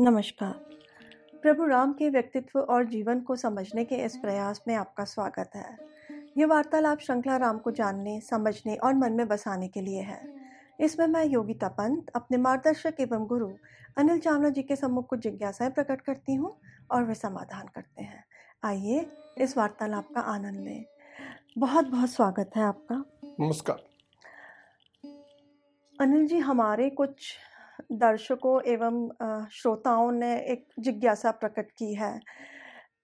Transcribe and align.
नमस्कार। 0.00 0.52
प्रभु 1.42 1.64
राम 1.64 1.92
के 1.92 2.10
व्यक्तित्व 2.10 2.58
और 2.58 2.84
जीवन 2.84 3.20
को 3.20 3.36
समझने 3.36 3.84
के 3.84 3.94
इस 3.94 4.16
प्रयास 4.16 4.62
में 4.68 4.74
आपका 4.74 5.04
स्वागत 5.04 5.50
है। 5.54 5.78
ये 6.38 6.44
वार्तालाप 6.44 6.98
श्रृंखला 6.98 7.36
राम 7.36 7.58
को 7.58 7.70
जानने 7.70 8.20
समझने 8.20 8.76
और 8.76 8.94
मन 8.94 9.12
में 9.12 9.28
बसाने 9.28 9.68
के 9.68 9.80
लिए 9.80 10.02
है। 10.02 10.34
इसमें 10.80 11.06
मैं 11.06 11.24
योगिता 11.24 11.68
पंत 11.68 12.06
अपने 12.14 12.36
मार्गदर्शक 12.36 12.94
एवं 13.00 13.26
गुरु 13.26 13.50
अनिल 13.96 14.18
चावला 14.18 14.48
जी 14.48 14.62
के 14.62 14.76
सम्मुख 14.76 15.06
कुछ 15.06 15.18
जिज्ञासाएँ 15.18 15.70
प्रकट 15.70 16.00
करती 16.00 16.34
हूँ 16.34 16.60
और 16.90 17.04
वे 17.04 17.14
समाधान 17.14 17.66
करते 17.74 18.02
हैं। 18.02 18.24
आइए 18.64 19.10
इस 19.38 19.56
वार्तालाप 19.56 20.08
का 20.14 20.20
आनंद 20.20 20.60
लें। 20.60 20.84
बहुत 21.58 21.86
बहुत 21.86 22.10
स्वागत 22.10 22.50
है 22.56 22.62
आपका। 22.62 23.04
नमस्कार। 23.40 23.84
अनिल 26.00 26.26
जी 26.26 26.38
हमारे 26.38 26.90
कुछ 26.90 27.36
दर्शकों 27.92 28.62
एवं 28.62 29.08
श्रोताओं 29.52 30.12
ने 30.12 30.40
एक 30.40 30.68
जिज्ञासा 30.78 31.30
प्रकट 31.30 31.70
की 31.70 31.94
है 31.94 32.20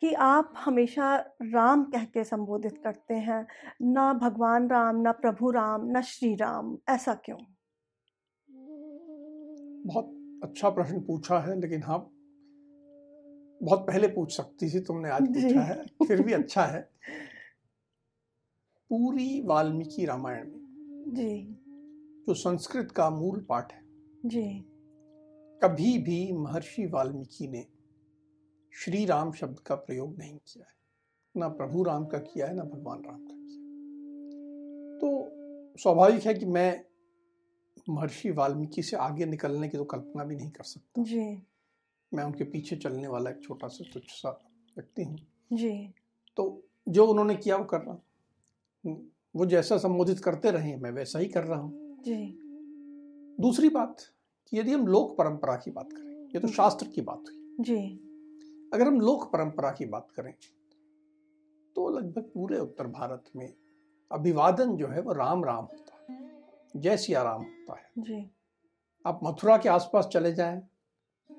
कि 0.00 0.14
आप 0.14 0.52
हमेशा 0.56 1.16
राम 1.42 1.84
कह 1.84 2.04
के 2.04 2.24
संबोधित 2.24 2.80
करते 2.84 3.14
हैं 3.14 3.46
ना 3.82 4.12
भगवान 4.12 4.68
राम 4.68 4.96
ना 4.96 5.12
प्रभु 5.12 5.50
राम 5.50 5.86
ना 5.86 6.00
श्री 6.00 6.34
राम 6.34 6.78
ऐसा 6.88 7.14
क्यों? 7.14 7.38
बहुत 9.86 10.40
अच्छा 10.44 10.70
प्रश्न 10.70 11.00
पूछा 11.00 11.38
है 11.38 11.60
लेकिन 11.60 11.82
हाँ 11.82 12.10
बहुत 13.62 13.86
पहले 13.86 14.08
पूछ 14.08 14.36
सकती 14.36 14.70
थी 14.70 14.80
तुमने 14.80 15.10
आज 15.10 15.22
पूछा 15.22 15.60
है 15.60 15.84
फिर 16.08 16.22
भी 16.22 16.32
अच्छा 16.32 16.62
है। 16.62 16.90
पूरी 18.90 19.42
वाल्मीकि 19.46 20.04
रामायण 20.04 20.44
में 20.46 21.04
जी। 21.14 21.58
जो 22.28 22.34
संस्कृत 22.34 22.90
का 22.90 23.10
मूल 23.10 23.46
पाठ 23.48 23.72
है 23.72 23.83
जी। 24.24 24.64
कभी 25.62 25.98
भी 25.98 26.32
महर्षि 26.32 26.86
वाल्मीकि 26.86 27.48
ने 27.48 27.66
श्री 28.72 29.04
राम 29.04 29.32
शब्द 29.32 29.58
का 29.58 29.74
प्रयोग 29.74 30.18
नहीं 30.18 30.36
किया 30.36 30.66
है। 30.68 30.74
ना 31.36 31.48
प्रभु 31.48 31.82
राम 31.82 32.06
का 32.06 32.18
किया 32.18 32.46
है 32.46 32.54
ना 32.54 32.64
भगवान 32.64 33.02
राम 33.04 33.18
का 33.18 33.34
किया 33.34 33.62
तो 35.00 35.78
स्वाभाविक 35.78 36.26
है 36.26 36.34
कि 36.34 36.46
मैं 36.46 36.84
महर्षि 37.88 38.30
वाल्मीकि 38.30 38.82
से 38.82 38.96
आगे 38.96 39.26
निकलने 39.26 39.68
की 39.68 39.76
तो 39.76 39.84
कल्पना 39.84 40.24
भी 40.24 40.36
नहीं 40.36 40.50
कर 40.50 40.64
सकता। 40.64 41.02
जी। 41.02 41.42
मैं 42.14 42.24
उनके 42.24 42.44
पीछे 42.44 42.76
चलने 42.76 43.08
वाला 43.08 43.30
एक 43.30 43.42
छोटा 43.42 43.68
सा 43.68 43.84
तुच्छ 43.92 44.10
सा 44.10 44.30
व्यक्ति 44.76 45.04
हूँ। 45.04 45.18
जी। 45.52 45.94
तो 46.36 46.62
जो 46.88 47.06
उन्होंने 47.06 47.34
किया 47.34 47.56
वो 47.56 47.64
कर 47.64 47.80
रहा 47.80 47.92
हूँ। 47.92 49.10
वो 49.36 49.46
जैसा 49.46 49.78
संबोधित 49.78 50.18
करते 50.18 50.50
रहे 50.50 50.76
मैं 50.76 50.90
वैसा 50.90 51.18
ही 51.18 51.28
कर 51.28 51.44
रहा 51.44 51.58
हूँ। 51.58 52.02
जी। 52.02 52.43
दूसरी 53.40 53.68
बात 53.68 54.00
कि 54.48 54.58
यदि 54.58 54.72
हम 54.72 54.86
लोक 54.86 55.16
परंपरा 55.18 55.56
की 55.56 55.70
बात 55.70 55.92
करें 55.92 56.12
ये 56.34 56.40
तो 56.40 56.48
शास्त्र 56.48 56.86
की 56.86 57.00
बात 57.00 57.24
हुई। 57.28 57.56
जी। 57.60 57.76
अगर 58.74 58.86
हम 58.86 59.00
लोक 59.00 59.32
परंपरा 59.32 59.70
की 59.70 59.86
बात 59.86 60.10
करें 60.10 60.32
तो 61.76 61.88
लगभग 61.88 62.30
पूरे 62.34 62.58
उत्तर 62.58 62.86
भारत 62.86 63.24
में 63.36 63.52
अभिवादन 64.10 64.76
जो 64.76 64.88
है 64.88 65.00
वो 65.00 65.12
राम 65.12 65.44
राम 65.44 65.64
होता 65.64 66.12
है 66.12 66.32
जय 66.76 66.96
सिया 66.96 67.22
राम 67.22 67.42
होता 67.42 67.78
है। 67.78 67.90
जी। 67.98 68.30
आप 69.06 69.20
मथुरा 69.24 69.56
के 69.58 69.68
आसपास 69.68 70.06
चले 70.06 70.32
जाएँ 70.32 70.60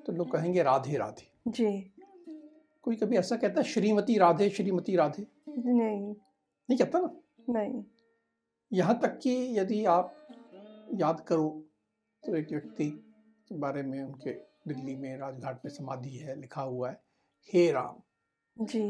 तो 0.05 0.13
लोग 0.13 0.31
कहेंगे 0.31 0.63
राधे 0.63 0.97
राधे। 0.97 1.31
जी। 1.47 1.91
कोई 2.83 2.95
कभी 2.95 3.17
ऐसा 3.17 3.35
कहता 3.35 3.61
है 3.61 3.67
श्रीमती 3.67 4.17
राधे 4.17 4.49
श्रीमती 4.49 4.95
राधे? 4.95 5.25
नहीं। 5.49 6.15
नहीं 6.69 6.77
कहता 6.77 6.99
ना? 6.99 7.09
नहीं। 7.49 7.83
यहाँ 8.71 8.99
तक 8.99 9.19
कि 9.19 9.59
यदि 9.59 9.83
आप 9.85 10.15
याद 10.93 11.19
करो 11.19 11.64
तो 12.25 12.35
एक 12.35 12.51
व्यक्ति 12.51 12.89
के 13.49 13.55
बारे 13.55 13.83
में 13.83 14.01
उनके 14.03 14.31
दिल्ली 14.67 14.95
में 14.95 15.17
राजघाट 15.17 15.61
पे 15.63 15.69
समाधि 15.69 16.09
है 16.09 16.39
लिखा 16.41 16.61
हुआ 16.61 16.89
है 16.89 17.01
हे 17.53 17.71
राम। 17.71 18.01
जी। 18.57 18.81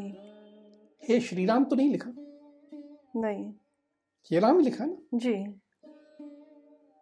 हे 1.03 1.19
श्री 1.19 1.45
राम 1.45 1.63
तो 1.63 1.75
नहीं 1.75 1.91
लिखा? 1.91 2.11
नहीं। 3.15 3.53
हे 4.31 4.39
राम 4.39 4.57
ही 4.59 4.63
लिखा 4.65 4.85
ना? 4.85 4.97
जी। 5.13 5.33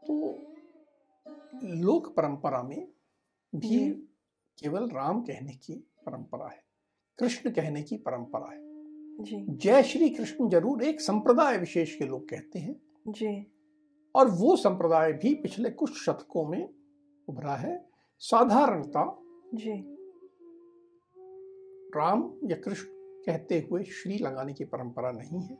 तो 0.03 0.39
लोक 1.63 2.13
परंपरा 2.15 2.63
में 2.63 2.87
भी 3.53 3.89
केवल 4.59 4.89
राम 4.89 5.21
कहने 5.21 5.53
की 5.53 5.73
परंपरा 6.05 6.49
है 6.49 6.63
कृष्ण 7.19 7.51
कहने 7.51 7.83
की 7.83 7.97
परंपरा 7.97 8.51
है। 8.51 8.61
जय 9.57 9.83
श्री 9.83 10.09
कृष्ण 10.09 10.49
ज़रूर 10.49 10.83
एक 10.83 11.01
संप्रदाय 11.01 11.57
विशेष 11.57 11.95
के 11.95 12.05
लोग 12.05 12.29
कहते 12.29 12.59
हैं। 12.59 12.75
जी। 13.07 13.33
और 14.15 14.29
वो 14.29 14.55
संप्रदाय 14.55 15.13
भी 15.13 15.33
पिछले 15.35 15.69
कुछ 15.69 16.01
शतकों 16.01 16.45
में 16.45 16.69
उभरा 17.27 17.55
है। 17.55 17.89
साधारणता 18.19 19.19
जी। 19.53 19.73
राम 21.95 22.33
या 22.43 22.55
कृष्ण 22.55 22.87
कहते 23.25 23.67
हुए 23.71 23.83
श्री 23.83 24.17
लगाने 24.17 24.53
की 24.53 24.65
परंपरा 24.65 25.11
नहीं 25.11 25.41
है। 25.41 25.57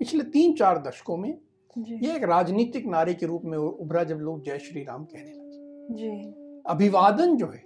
पिछले 0.00 0.24
तीन 0.24 0.54
चार 0.54 0.78
दशकों 0.82 1.16
में 1.16 1.38
ये 1.78 2.16
एक 2.16 2.22
राजनीतिक 2.22 2.86
नारे 2.86 3.14
के 3.14 3.26
रूप 3.26 3.42
में 3.44 3.58
उभरा 3.58 4.04
जब 4.04 4.16
लोग 4.16 4.42
जय 4.42 4.58
श्री 4.58 4.82
राम 4.84 5.04
कहने 5.04 5.32
लगे। 5.32 5.94
जी। 5.94 6.62
अभिवादन 6.66 7.36
जो 7.36 7.46
है 7.46 7.62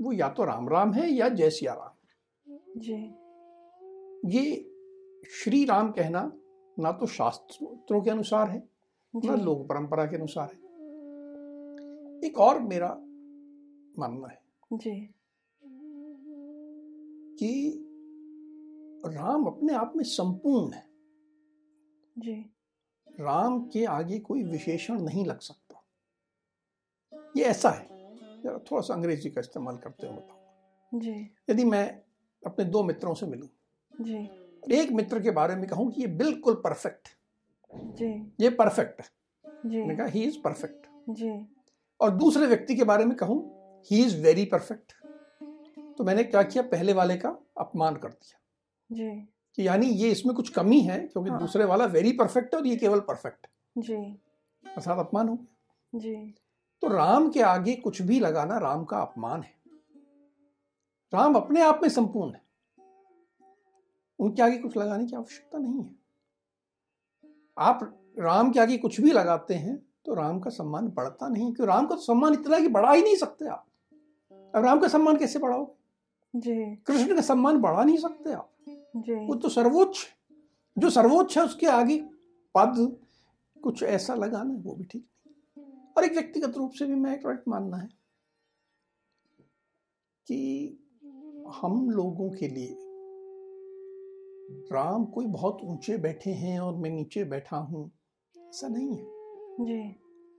वो 0.00 0.12
या 0.12 0.28
तो 0.28 0.44
राम 0.44 0.68
राम 0.68 0.92
है 0.92 1.12
या 1.12 1.28
जय 1.28 1.50
सिया 1.50 1.72
राम। 1.72 2.58
जी। 2.76 3.14
ये 4.38 4.70
श्री 5.34 5.64
राम 5.64 5.90
कहना 5.90 6.32
ना 6.78 6.92
तो 6.92 7.06
शास्त्रों 7.06 8.00
के 8.00 8.10
अनुसार 8.10 8.50
है 8.50 8.71
ना 9.14 9.34
लोक 9.34 9.68
परंपरा 9.68 10.06
के 10.06 10.16
अनुसार 10.16 10.50
है। 10.52 10.60
एक 12.28 12.38
और 12.38 12.60
मेरा 12.60 12.88
मानना 13.98 14.28
है 14.28 14.42
जी। 14.72 15.14
कि 17.38 17.78
राम 19.06 19.44
अपने 19.44 19.74
आप 19.74 19.92
में 19.96 20.04
संपूर्ण 20.04 20.72
है। 20.72 20.86
जी। 22.18 22.50
राम 23.20 23.60
के 23.64 23.84
आगे 23.84 24.18
कोई 24.18 24.42
विशेषण 24.42 25.00
नहीं 25.00 25.24
लग 25.26 25.40
सकता। 25.40 25.84
ये 27.36 27.44
ऐसा 27.44 27.70
है। 27.70 27.88
जरा 28.42 28.58
थोड़ा 28.58 28.80
सा 28.80 28.94
अंग्रेज़ी 28.94 29.30
का 29.30 29.40
इस्तेमाल 29.40 29.76
करते 29.76 30.06
हुए 30.06 30.16
बताऊँ 30.16 31.00
जी। 31.00 31.34
यदि 31.50 31.64
मैं 31.64 32.02
अपने 32.46 32.64
दो 32.64 32.82
मित्रों 32.82 33.14
से 33.14 33.26
मिलूं 33.26 33.48
जी। 34.04 34.30
एक 34.74 34.92
मित्र 34.92 35.20
के 35.20 35.30
बारे 35.30 35.56
में 35.56 35.66
कहूँ 35.66 35.92
कि 35.92 36.00
ये 36.00 36.06
बिल्कुल 36.06 36.54
परफेक्ट 36.54 37.08
जी। 37.74 38.32
ये 38.40 38.50
परफेक्ट 38.50 39.00
है। 39.00 39.06
जी। 39.66 39.96
कहा 39.96 40.06
ही 40.06 40.24
इज़ 40.24 40.38
परफेक्ट 40.44 40.86
जी। 41.10 41.46
और 42.00 42.10
दूसरे 42.10 42.46
व्यक्ति 42.46 42.74
के 42.76 42.84
बारे 42.84 43.04
में 43.04 43.16
कहूँ 43.16 43.40
ही 43.90 44.04
इज़ 44.04 44.22
वेरी 44.22 44.44
परफेक्ट 44.44 44.92
तो 45.98 46.04
मैंने 46.04 46.24
क्या 46.24 46.42
किया? 46.42 46.62
पहले 46.62 46.92
वाले 46.92 47.16
का 47.16 47.28
अपमान 47.58 47.96
कर 47.96 48.08
दिया। 48.08 48.38
जी। 48.92 49.28
कि 49.56 49.66
यानी 49.66 49.86
ये 49.86 50.10
इसमें 50.10 50.36
कुछ 50.36 50.48
कमी 50.48 50.80
है 50.80 50.98
क्योंकि 50.98 51.30
हाँ। 51.30 51.38
दूसरे 51.40 51.64
वाला 51.64 51.84
वेरी 51.84 52.12
परफेक्ट 52.12 52.54
है 52.54 52.60
और 52.60 52.66
ये 52.66 52.76
केवल 52.76 53.00
परफेक्ट 53.00 53.46
है। 53.46 53.82
जी। 53.82 53.94
अर्थात 54.76 54.98
अपमान 54.98 55.28
हो 55.28 55.38
जी। 55.94 56.34
तो 56.82 56.88
राम 56.88 57.30
के 57.30 57.40
आगे 57.40 57.74
कुछ 57.76 58.02
भी 58.02 58.20
लगाना 58.20 58.58
राम 58.58 58.84
का 58.84 58.98
अपमान 58.98 59.42
है। 59.42 59.54
राम 61.14 61.34
अपने 61.34 61.62
आप 61.62 61.80
में 61.82 61.88
संपूर्ण 61.88 62.34
है। 62.34 62.42
उनके 64.18 64.42
आगे 64.42 64.58
कुछ 64.58 64.76
लगाने 64.76 65.06
की 65.06 65.16
आवश्यकता 65.16 65.58
नहीं 65.58 65.82
है। 65.84 66.01
आप 67.58 67.80
राम 68.18 68.50
के 68.52 68.60
आगे 68.60 68.76
कुछ 68.78 69.00
भी 69.00 69.12
लगाते 69.12 69.54
हैं 69.54 69.76
तो 70.04 70.14
राम 70.14 70.38
का 70.40 70.50
सम्मान 70.50 70.88
बढ़ता 70.88 71.28
नहीं 71.28 71.42
क्योंकि 71.42 71.66
राम 71.66 71.86
का 71.86 71.94
तो 71.94 72.00
सम्मान 72.00 72.34
इतना 72.34 72.56
है 72.56 72.62
कि 72.62 72.68
बढ़ा 72.68 72.92
ही 72.92 73.02
नहीं 73.02 73.16
सकते 73.16 73.46
आप। 73.46 73.66
अब 74.54 74.64
राम 74.64 74.80
का 74.80 74.88
सम्मान 74.88 75.16
कैसे 75.16 75.38
बढ़ाओगे? 75.38 76.76
कृष्ण 76.86 77.14
का 77.14 77.20
सम्मान 77.20 77.60
बढ़ा 77.60 77.84
नहीं 77.84 77.96
सकते 77.96 78.32
आप। 78.32 78.50
जी। 78.96 79.14
वो 79.26 79.34
तो 79.34 79.48
सर्वोच्च 79.48 80.06
जो 80.76 80.90
सर्वोच्च 80.90 81.38
है 81.38 81.44
उसके 81.44 81.66
आगे 81.66 81.96
पद 82.54 82.96
कुछ 83.62 83.82
ऐसा 83.82 84.14
लगाना 84.14 84.54
वो 84.58 84.74
भी 84.74 84.84
ठीक 84.84 85.06
नहीं। 85.58 85.64
और 85.96 86.04
एक 86.04 86.12
व्यक्तिगत 86.12 86.56
रूप 86.56 86.72
से 86.72 86.86
भी 86.86 86.94
मैं 86.94 87.14
एक 87.14 87.26
राइट 87.26 87.48
मानना 87.48 87.76
है 87.76 87.88
कि 90.26 90.78
हम 91.62 91.90
लोगों 91.90 92.30
के 92.30 92.48
लिए 92.48 92.91
राम 94.72 95.04
कोई 95.04 95.26
बहुत 95.26 95.58
ऊँचे 95.64 95.96
बैठे 95.96 96.30
हैं 96.30 96.58
और 96.60 96.76
मैं 96.76 96.90
नीचे 96.90 97.24
बैठा 97.24 97.56
हूँ 97.56 97.90
ऐसा 98.36 98.68
नहीं 98.68 98.96
है। 98.96 99.64
जी। 99.66 99.82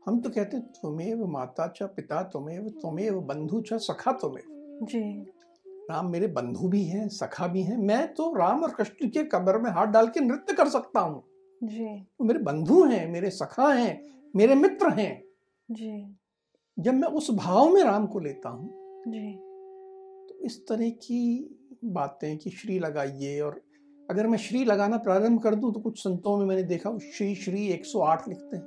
हम 0.07 0.19
तो 0.21 0.29
कहते 0.29 0.57
हैं 0.57 0.65
तुमेव 0.71 1.25
माता 1.27 1.67
च 1.67 1.83
पिता 1.95 2.21
तुमेव 2.23 2.69
तुमेव 2.81 3.19
बंधु 3.21 3.61
च 3.61 3.73
सखा 3.73 4.11
तुमेव 4.11 4.85
जी। 4.85 5.01
राम 5.89 6.09
मेरे 6.11 6.27
बंधु 6.27 6.67
भी 6.67 6.83
हैं 6.83 7.07
सखा 7.09 7.47
भी 7.47 7.63
हैं 7.63 7.77
मैं 7.77 8.13
तो 8.13 8.33
राम 8.35 8.63
और 8.63 8.71
कृष्ण 8.71 9.09
के 9.09 9.23
कब्र 9.23 9.57
में 9.57 9.69
हाथ 9.71 9.87
डाल 9.87 10.07
के 10.07 10.19
नृत्य 10.19 10.53
कर 10.53 10.69
सकता 10.69 10.99
हूँ। 10.99 11.23
जी। 11.61 11.85
वो 11.85 12.25
मेरे 12.25 12.39
बंधु 12.39 12.83
हैं 12.83 13.07
मेरे 13.07 13.29
सखा 13.29 13.71
हैं 13.73 14.01
मेरे 14.35 14.55
मित्र 14.55 14.89
हैं। 14.89 15.23
जी। 15.69 16.17
जब 16.77 16.93
मैं 16.93 17.07
उस 17.07 17.29
भाव 17.31 17.69
में 17.69 17.83
राम 17.83 18.07
को 18.07 18.19
लेता 18.19 18.49
हूँ 18.49 18.69
जी। 19.07 19.31
तो 20.29 20.39
इस 20.45 20.59
तरह 20.67 20.89
की 20.89 21.59
बातें 21.85 22.37
कि 22.37 22.49
श्री 22.49 22.79
लगाइए 22.79 23.39
और 23.39 23.61
अगर 24.09 24.27
मैं 24.27 24.37
श्री 24.37 24.63
लगाना 24.65 24.97
प्रारंभ 24.97 25.41
कर 25.41 25.55
दूँ 25.55 25.73
तो 25.73 25.79
कुछ 25.79 26.03
संतों 26.03 26.37
में 26.37 26.45
मैंने 26.45 26.63
देखा 26.63 26.97
श्री 26.97 27.35
श्री 27.35 27.67
108 27.67 28.27
लिखते 28.27 28.57
हैं। 28.57 28.63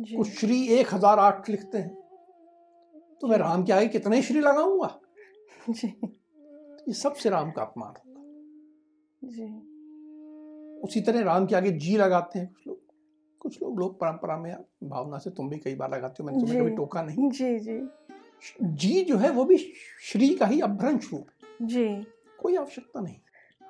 जी। 0.00 0.16
कुछ 0.16 0.28
श्री 0.28 0.68
1008 0.68 1.48
लिखते 1.50 1.78
हैं। 1.78 1.94
तो 3.20 3.26
मैं 3.26 3.38
राम 3.38 3.64
के 3.64 3.72
आगे 3.72 3.88
कितने 3.88 4.22
श्री 4.22 4.40
लगाऊँगा? 4.40 5.00
जी। 5.70 5.88
ये 6.88 6.92
सबसे 6.92 7.30
राम 7.30 7.50
का 7.50 7.62
अपमान 7.62 7.94
होगा 7.98 8.22
जी। 9.32 9.46
उसी 10.80 11.00
तरह 11.00 11.22
राम 11.22 11.46
के 11.46 11.56
आगे 11.56 11.70
जी 11.70 11.96
लगाते 11.96 12.38
हैं 12.38 12.48
कुछ 12.48 12.66
लोग। 12.66 12.78
कुछ 13.40 13.62
लोग 13.62 13.78
लोग 13.78 14.00
परंपरा 14.00 14.36
में 14.36 14.56
भावना 14.84 15.18
से 15.18 15.30
तुम 15.30 15.48
भी 15.48 15.58
कई 15.58 15.74
बार 15.74 15.90
लगाते 15.90 16.22
हो 16.22 16.26
मैंने 16.26 16.40
तुम्हें 16.40 16.62
कभी 16.62 16.76
टोका 16.76 17.02
नहीं। 17.02 17.30
जी 17.30 17.58
जी। 17.58 17.88
जी 18.62 19.04
जो 19.04 19.16
है 19.16 19.30
वो 19.30 19.44
भी 19.44 19.56
श्री 20.02 20.34
का 20.34 20.46
ही 20.46 20.60
अभ्रंश 20.60 21.12
रूप 21.12 21.26
जी। 21.62 22.06
कोई 22.40 22.56
आवश्यकता 22.56 23.00
नहीं। 23.00 23.16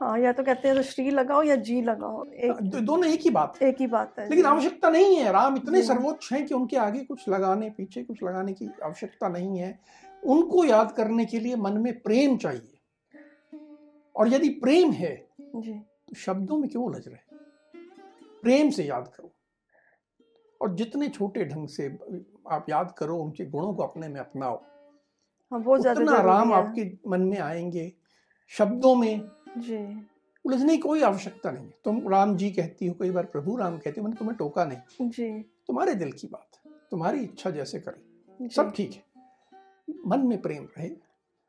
हाँ 0.01 0.19
या 0.19 0.33
तो 0.33 0.45
कहते 0.45 0.69
हैं 0.69 0.77
तो 0.77 0.83
श्री 0.83 1.11
लगाओ 1.11 1.43
या 1.43 1.57
जी 1.57 1.83
लगाओ 1.83 2.25
एक 2.25 2.53
दो- 2.63 2.83
दोनों 2.83 3.07
एक 3.07 3.21
ही 3.21 3.31
बात 3.31 3.63
है। 3.63 3.69
एक 3.69 3.77
ही 3.81 3.87
बात 3.87 4.19
है। 4.19 4.31
लेकिन 4.31 4.45
आवश्यकता 4.45 4.91
नहीं 4.91 5.17
है 5.17 5.33
राम 5.33 5.57
इतने 5.57 5.83
सर्वोच्च 5.83 6.29
हैं 6.33 6.47
कि 6.47 6.55
उनके 6.55 6.77
आगे 6.77 7.05
कुछ 7.05 7.29
लगाने 7.29 7.71
पीछे 7.71 8.03
कुछ 8.03 8.23
लगाने 8.23 8.53
की 8.53 8.71
आवश्यकता 8.83 9.29
नहीं 9.29 9.59
है। 9.59 9.81
उनको 10.25 10.65
याद 10.65 10.93
करने 10.93 11.25
के 11.25 11.41
लिए 11.41 11.57
मन 11.57 11.73
में 11.73 12.01
प्रेम 12.01 12.37
चाहिए। 12.37 12.79
और 14.17 14.29
यदि 14.29 14.49
प्रेम 14.49 14.91
है 14.91 15.29
जी। 15.41 15.73
तो 15.73 16.15
शब्दों 16.17 16.59
में 16.59 16.71
क्यों 16.71 16.85
उलझ 16.85 17.09
रहे? 17.09 17.37
प्रेम 18.43 18.71
से 18.71 18.85
याद 18.85 19.09
करो। 19.09 19.33
और 20.61 20.75
जितने 20.75 21.09
छोटे 21.09 21.45
ढंग 21.45 21.69
से 21.69 21.99
आप 22.51 22.67
याद 22.71 22.95
करो 22.99 23.17
उनके 23.17 23.47
गुणों 23.47 23.75
को 23.75 23.83
अपने 23.83 24.09
में 24.09 24.21
अपनाओ। 24.21 24.63
हाँ 25.53 25.59
वो 25.59 25.77
उतना 25.77 26.23
राम 26.23 26.53
आपके 26.53 27.11
मन 27.11 27.21
में 27.21 27.39
आएँगे। 27.39 27.93
शब्दों 28.49 28.95
में 28.95 29.36
जी। 29.57 30.07
उलझने 30.45 30.73
की 30.73 30.79
कोई 30.79 31.03
आवश्यकता 31.03 31.51
नहीं 31.51 31.65
है। 31.65 31.75
तुम 31.85 32.09
राम 32.09 32.37
जी 32.37 32.51
कहती 32.51 32.87
हो 32.87 32.95
कई 32.95 33.11
बार 33.11 33.25
प्रभु 33.25 33.57
राम 33.57 33.79
कहती 33.79 34.01
हो 34.01 34.05
मैंने 34.05 34.17
तुम्हें 34.17 34.37
टोका 34.37 34.65
नहीं। 34.65 35.09
जी। 35.09 35.29
तुम्हारे 35.67 35.95
दिल 35.95 36.13
की 36.13 36.27
बात 36.27 36.57
है 36.57 36.73
तुम्हारी 36.91 37.21
इच्छा 37.21 37.51
जैसे 37.51 37.79
करे। 37.81 38.49
सब 38.49 38.73
ठीक 38.73 38.93
है। 38.93 39.05
मन 40.07 40.27
में 40.27 40.41
प्रेम 40.43 40.69
रहे। 40.79 40.89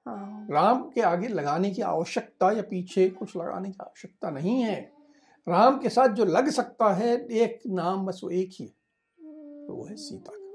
हाँ। 0.05 0.47
राम 0.51 0.89
के 0.89 1.01
आगे 1.01 1.27
लगाने 1.27 1.69
की 1.71 1.81
आवश्यकता 1.81 2.51
या 2.51 2.61
पीछे 2.61 3.09
कुछ 3.09 3.35
लगाने 3.37 3.69
की 3.69 3.77
आवश्यकता 3.81 4.29
नहीं 4.29 4.61
है। 4.61 4.79
राम 5.47 5.79
के 5.79 5.89
साथ 5.89 6.07
जो 6.07 6.25
लग 6.25 6.49
सकता 6.49 6.93
है 6.93 7.15
एक 7.37 7.61
नाम 7.67 8.05
बस 8.05 8.21
वो 8.23 8.29
एक 8.29 8.49
ही 8.51 8.65
है 8.65 8.71
तो 9.67 9.73
वो 9.73 9.85
है 9.85 9.95
सीता 9.95 10.31
का। 10.35 10.45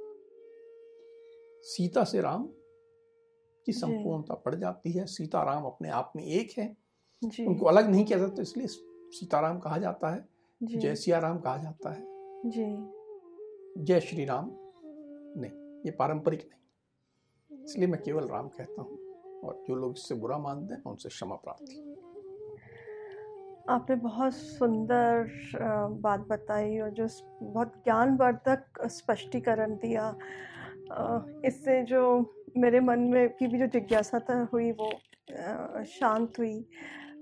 सीता 1.63 2.05
से 2.05 2.21
राम 2.21 2.49
की 3.67 3.73
संपूर्णता 3.73 4.35
पड़ 4.35 4.55
जाती 4.55 4.93
है। 4.93 5.07
सीता 5.07 5.43
राम 5.43 5.65
अपने 5.65 5.89
आप 5.89 6.13
में 6.17 6.25
एक 6.25 6.59
है। 6.59 6.82
जी। 7.23 7.45
उनको 7.47 7.67
अलग 7.67 7.91
नहीं 7.91 8.05
किया 8.05 8.19
जाता 8.19 8.43
इसलिए 8.43 8.67
सीताराम 8.67 9.59
कहा 9.59 9.79
जाता 9.79 10.11
है 10.11 10.25
जय 10.61 10.95
सिया 10.95 11.19
राम 11.19 11.39
कहा 11.41 11.57
जाता 11.57 11.91
है। 11.91 12.03
जी। 12.47 12.65
जय 13.79 14.01
श्री 14.01 14.25
राम 14.25 14.51
नहीं 15.37 15.51
ये 15.87 15.91
पारंपरिक 15.99 16.41
नहीं। 16.43 17.65
इसलिए 17.65 17.89
मैं 17.89 18.01
केवल 18.03 18.29
राम 18.29 18.49
कहता 18.49 18.83
हूँ 18.83 18.99
और 19.45 19.63
जो 19.69 19.75
लोग 19.75 19.95
इससे 19.99 20.15
बुरा 20.15 20.39
मानते 20.39 20.75
हैं 20.75 20.83
उनसे 20.87 21.09
क्षमा 21.09 21.35
प्रार्थी 21.45 21.81
आपने 23.71 23.97
बहुत 23.97 24.35
सुंदर 24.35 25.29
बात 26.03 26.21
बताई 26.29 26.79
और 26.79 26.91
जो 26.91 27.07
बहुत 27.43 27.75
ज्ञानवर्धक 27.85 28.87
स्पष्टीकरण 28.91 29.75
दिया। 29.77 30.09
इससे 31.47 31.83
जो 31.83 32.03
मेरे 32.57 32.81
मन 32.81 33.01
में 33.13 33.29
की 33.37 33.47
भी 33.47 33.59
जो 33.59 33.67
जिज्ञासा 33.75 34.19
था 34.21 34.41
हुई 34.53 34.71
वो 34.73 34.91
शांत 35.93 36.39
हुई। 36.39 36.59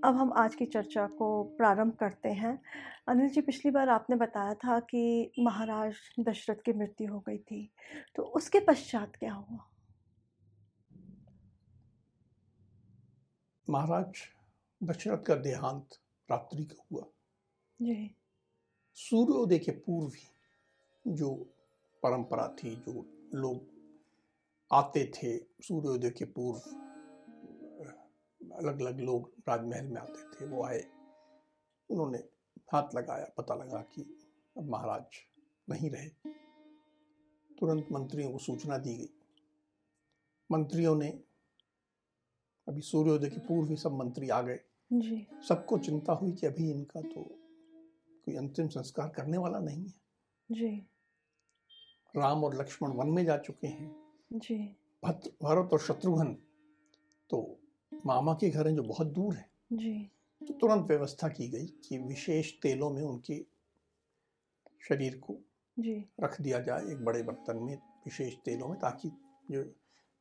अब 0.05 0.17
हम 0.17 0.32
आज 0.32 0.55
की 0.55 0.67
चर्चा 0.67 1.06
को 1.06 1.43
प्रारंभ 1.44 1.93
करते 1.93 2.29
हैं। 2.29 2.62
अनिल 3.08 3.29
जी 3.29 3.41
पिछली 3.41 3.70
बार 3.70 3.88
आपने 3.88 4.17
बताया 4.17 4.55
था 4.55 4.79
कि 4.81 5.32
महाराज 5.38 5.94
दशरथ 6.20 6.62
की 6.64 6.73
मृत्यु 6.73 7.12
हो 7.12 7.20
गई 7.20 7.38
थी 7.38 7.70
तो 8.17 8.23
उसके 8.23 8.61
पश्चात 8.61 9.17
क्या 9.17 9.32
हुआ? 9.32 9.58
महाराज 13.70 14.23
दशरथ 14.81 15.23
का 15.23 15.35
देहांत 15.35 15.99
रात्रि 16.31 16.64
को 16.64 16.87
हुआ। 16.93 17.05
जी। 17.82 18.14
सूर्योदय 18.94 19.58
के 19.58 19.70
पूर्व 19.70 20.12
ही 20.14 21.14
जो 21.14 21.35
परंपरा 22.02 22.49
थी 22.49 22.76
जो 22.76 23.05
लोग 23.35 23.67
आते 24.70 25.05
थे 25.14 25.37
सूर्योदय 25.38 26.11
के 26.11 26.25
पूर्व 26.25 26.90
अलग 28.41 28.81
अलग 28.81 29.01
लोग 29.01 29.33
राजमहल 29.49 29.87
में 29.87 30.01
आते 30.01 30.23
थे 30.23 30.49
वो 30.49 30.65
आए। 30.65 30.85
उन्होंने 31.91 32.19
हाथ 32.73 32.95
लगाया 32.95 33.35
पता 33.39 33.55
लगा 33.55 33.83
कि 33.83 34.19
अब 34.57 34.69
महाराज 34.71 35.05
नहीं 35.69 35.91
रहे। 35.91 36.09
तुरंत 37.59 37.87
मंत्रियों 37.93 38.33
को 38.33 38.39
सूचना 38.39 38.79
दी 38.79 38.95
गई। 38.95 39.11
मंत्रियों 40.53 40.97
ने 40.97 41.09
अभी 42.69 42.81
सूर्योदय 42.81 43.31
के 43.31 43.41
पूर्व 43.41 43.69
ही 43.69 43.77
सब 43.77 43.93
मंत्री 43.93 44.29
आ 44.29 44.43
गए। 44.43 44.61
सबको 45.49 45.79
चिंता 45.79 46.13
हुई 46.13 46.33
कि 46.33 46.47
अभी 46.47 46.71
इनका 46.71 47.01
तो 47.01 47.23
कोई 48.25 48.37
अंतिम 48.37 48.69
संस्कार 48.69 49.09
करने 49.09 49.39
वाला 49.39 49.59
नहीं 49.59 49.87
है। 49.87 49.95
जी। 50.53 50.87
राम 52.17 52.45
और 52.45 52.61
लक्ष्मण 52.61 52.91
वन 52.91 53.09
में 53.09 53.25
जा 53.25 53.37
चुके 53.39 53.67
हैं। 53.67 54.13
जी। 54.33 54.77
भरत 55.05 55.73
और 55.73 55.79
शत्रुघ्न 55.79 56.35
तो 57.31 57.60
मामा 58.06 58.35
के 58.35 58.50
घर 58.50 58.69
हैं 58.69 58.76
जो 58.76 58.82
बहुत 58.82 59.06
दूर 59.06 59.35
है। 59.35 59.50
जी। 59.73 60.11
तो 60.49 60.55
तुरंत 60.55 60.87
व्यवस्था 60.87 61.29
की 61.29 61.49
गई 61.49 61.67
कि 61.67 61.99
विशेष 61.99 62.52
तेलों 62.62 62.91
में 62.91 63.02
उनके 63.02 63.47
शरीर 64.88 65.19
को 65.19 65.38
जी। 65.79 66.08
रख 66.20 66.41
दिया 66.41 66.61
जाए 66.61 66.93
एक 66.93 67.05
बड़े 67.05 67.23
बर्तन 67.23 67.56
में 67.56 67.76
विशेष 67.76 68.35
तेलों 68.35 68.69
में 68.69 68.79
ताकि 68.79 69.08
जो 69.50 69.75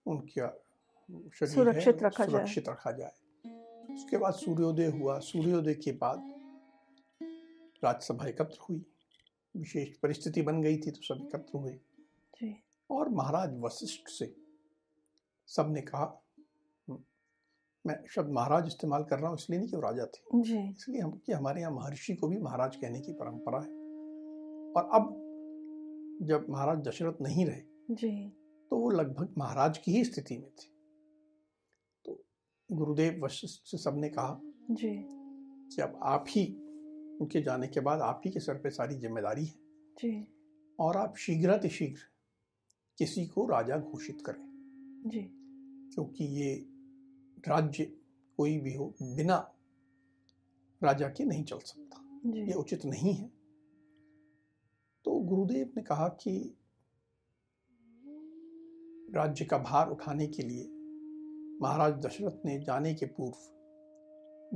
उनका 0.05 0.65
शरीर 1.33 1.49
सुरक्षित 1.49 2.03
रखा 2.03 2.25
जाए। 2.25 2.31
सुरक्षित 2.31 2.69
रखा 2.69 2.91
जाए। 2.91 3.11
उसके 3.95 4.17
बाद 4.17 4.33
सूर्योदय 4.33 4.85
हुआ। 4.85 5.19
सूर्योदय 5.19 5.73
के 5.73 5.91
बाद 5.91 6.39
राज्यसभा 7.83 8.27
एकत्र 8.27 8.57
हुई। 8.69 8.85
विशेष 9.57 9.97
परिस्थिति 9.97 10.41
बन 10.41 10.61
गई 10.61 10.77
थी 10.77 10.91
तो 10.91 11.01
सब 11.01 11.25
एकत्र 11.25 11.57
हुए। 11.57 11.73
जी। 12.41 12.63
और 12.91 13.09
महाराज 13.09 13.49
वशिष्ठ 13.59 14.07
से 14.07 14.35
सबने 15.47 15.81
कहा 15.81 16.03
"हम्म, 16.03 16.28
मैं 17.85 17.95
शब्द 18.07 18.31
महाराज 18.31 18.67
इस्तेमाल 18.67 19.03
कर 19.03 19.19
रहा 19.19 19.29
हूँ 19.29 19.37
इसलिए 19.37 19.59
नहीं 19.59 19.69
कि 19.69 19.75
वो 19.75 19.81
राजा 19.81 20.05
थे। 20.05 20.41
जी। 20.41 20.57
इसलिए 20.57 21.01
हम 21.01 21.11
कि 21.25 21.31
हमारे 21.31 21.61
यहाँ 21.61 21.71
महर्षि 21.71 22.15
को 22.15 22.27
भी 22.27 22.37
महाराज 22.37 22.75
कहने 22.75 22.99
की 22.99 23.13
परंपरा 23.13 23.59
है। 23.59 23.67
और 24.75 24.89
अब 24.93 25.15
जब 26.21 26.45
महाराज 26.49 26.77
दशरथ 26.77 27.21
नहीं 27.21 27.45
रहे 27.45 27.95
जी। 27.95 28.29
तो 28.71 28.77
वो 28.77 28.89
लगभग 28.89 29.33
महाराज 29.37 29.77
की 29.77 29.91
ही 29.91 30.03
स्थिति 30.03 30.37
में 30.37 30.49
थे। 30.49 30.67
तो 32.05 32.23
गुरुदेव 32.69 33.25
वशिष्ठ 33.25 33.61
से 33.65 33.77
सबने 33.77 34.09
कहा 34.09 34.39
जी। 34.71 35.07
कि 35.71 35.81
अब 35.81 35.99
आप 36.03 36.25
ही 36.29 36.45
उनके 37.21 37.41
जाने 37.41 37.67
के 37.67 37.79
बाद 37.79 38.01
आप 38.01 38.21
ही 38.25 38.31
के 38.31 38.39
सर 38.39 38.53
पे 38.53 38.69
सारी 38.69 38.95
ज़िम्मेदारी 38.95 39.45
है। 39.45 39.53
जी। 39.97 40.27
और 40.79 40.97
आप 40.97 41.15
शीघ्रातिशीघ्र 41.17 42.01
किसी 42.97 43.25
को 43.27 43.45
राजा 43.45 43.77
घोषित 43.77 44.21
करें। 44.25 44.43
जी। 45.09 45.21
क्योंकि 45.93 46.25
ये 46.41 46.53
राज्य 47.47 47.83
कोई 48.37 48.59
भी 48.59 48.73
हो 48.73 48.95
बिना 49.01 49.55
राजा 50.83 51.07
के 51.07 51.25
नहीं 51.25 51.43
चल 51.43 51.59
सकता। 51.59 52.21
ये 52.25 52.53
उचित 52.53 52.85
नहीं 52.85 53.13
है। 53.13 53.31
तो 55.05 55.19
गुरुदेव 55.19 55.73
ने 55.77 55.83
कहा 55.83 56.07
कि 56.07 56.55
राज्य 59.15 59.45
का 59.45 59.57
भार 59.57 59.89
उठाने 59.89 60.27
के 60.27 60.43
लिए 60.43 60.67
महाराज 61.61 61.93
दशरथ 61.93 62.45
ने 62.45 62.59
जाने 62.59 62.93
के 62.93 63.05
पूर्व 63.05 63.59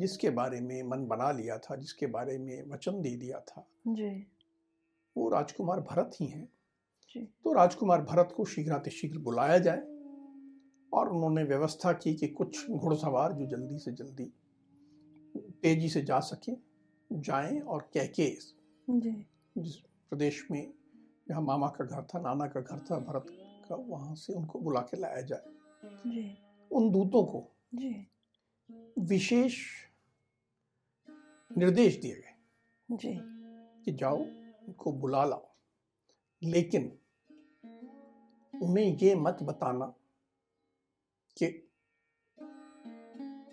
जिसके 0.01 0.29
बारे 0.29 0.61
में 0.61 0.83
मन 0.83 1.05
बना 1.05 1.31
लिया 1.31 1.57
था 1.57 1.75
जिसके 1.75 2.07
बारे 2.07 2.37
में 2.37 2.69
वचन 2.69 3.01
दे 3.01 3.15
दिया 3.15 3.39
था 3.39 3.67
जी। 3.87 4.27
वो 5.17 5.29
राजकुमार 5.29 5.79
भरत 5.79 6.11
ही 6.21 6.27
हैं। 6.27 6.49
तो 7.43 7.53
राजकुमार 7.53 8.01
भरत 8.01 8.33
को 8.37 8.45
शीघ्रातिशीघ्र 8.45 9.17
बुलाया 9.17 9.57
जाए। 9.57 9.92
और 10.93 11.09
उन्होंने 11.09 11.43
व्यवस्था 11.43 11.93
की 11.93 12.13
कि 12.15 12.27
कुछ 12.27 12.69
घुड़सवार 12.69 13.33
जो 13.33 13.45
जल्दी 13.45 13.77
से 13.77 13.91
जल्दी 13.91 14.33
तेज़ी 15.37 15.89
से 15.89 16.01
जा 16.01 16.19
सके 16.19 16.51
जाएँ 17.13 17.59
और 17.59 17.81
कहके 17.93 18.37
जी। 18.89 19.27
जिस 19.57 19.75
प्रदेश 19.75 20.47
में 20.51 20.73
जहाँ 21.27 21.41
मामा 21.41 21.67
का 21.67 21.85
घर 21.85 22.03
था 22.03 22.19
नाना 22.19 22.47
का 22.47 22.61
घर 22.61 22.79
था 22.79 22.99
भरत 22.99 23.25
का 23.69 23.75
वहाँ 23.75 24.15
से 24.15 24.33
उनको 24.33 24.59
बुला 24.59 24.79
के 24.79 24.97
लाया 24.97 25.21
जाए। 25.21 25.45
उन 26.71 26.91
दूतों 26.91 27.25
को 27.25 27.51
विशेष 28.99 29.65
निर्देश 31.57 32.01
दिए 32.01 32.15
गए 32.15 33.19
कि 33.85 33.91
जाओ 33.91 34.17
उनको 34.17 34.91
बुला 34.91 35.25
लाओ। 35.25 35.49
लेकिन 36.43 36.99
उन्हें 38.61 38.97
ये 38.97 39.15
मत 39.15 39.37
बताना 39.43 39.93
कि 41.37 41.69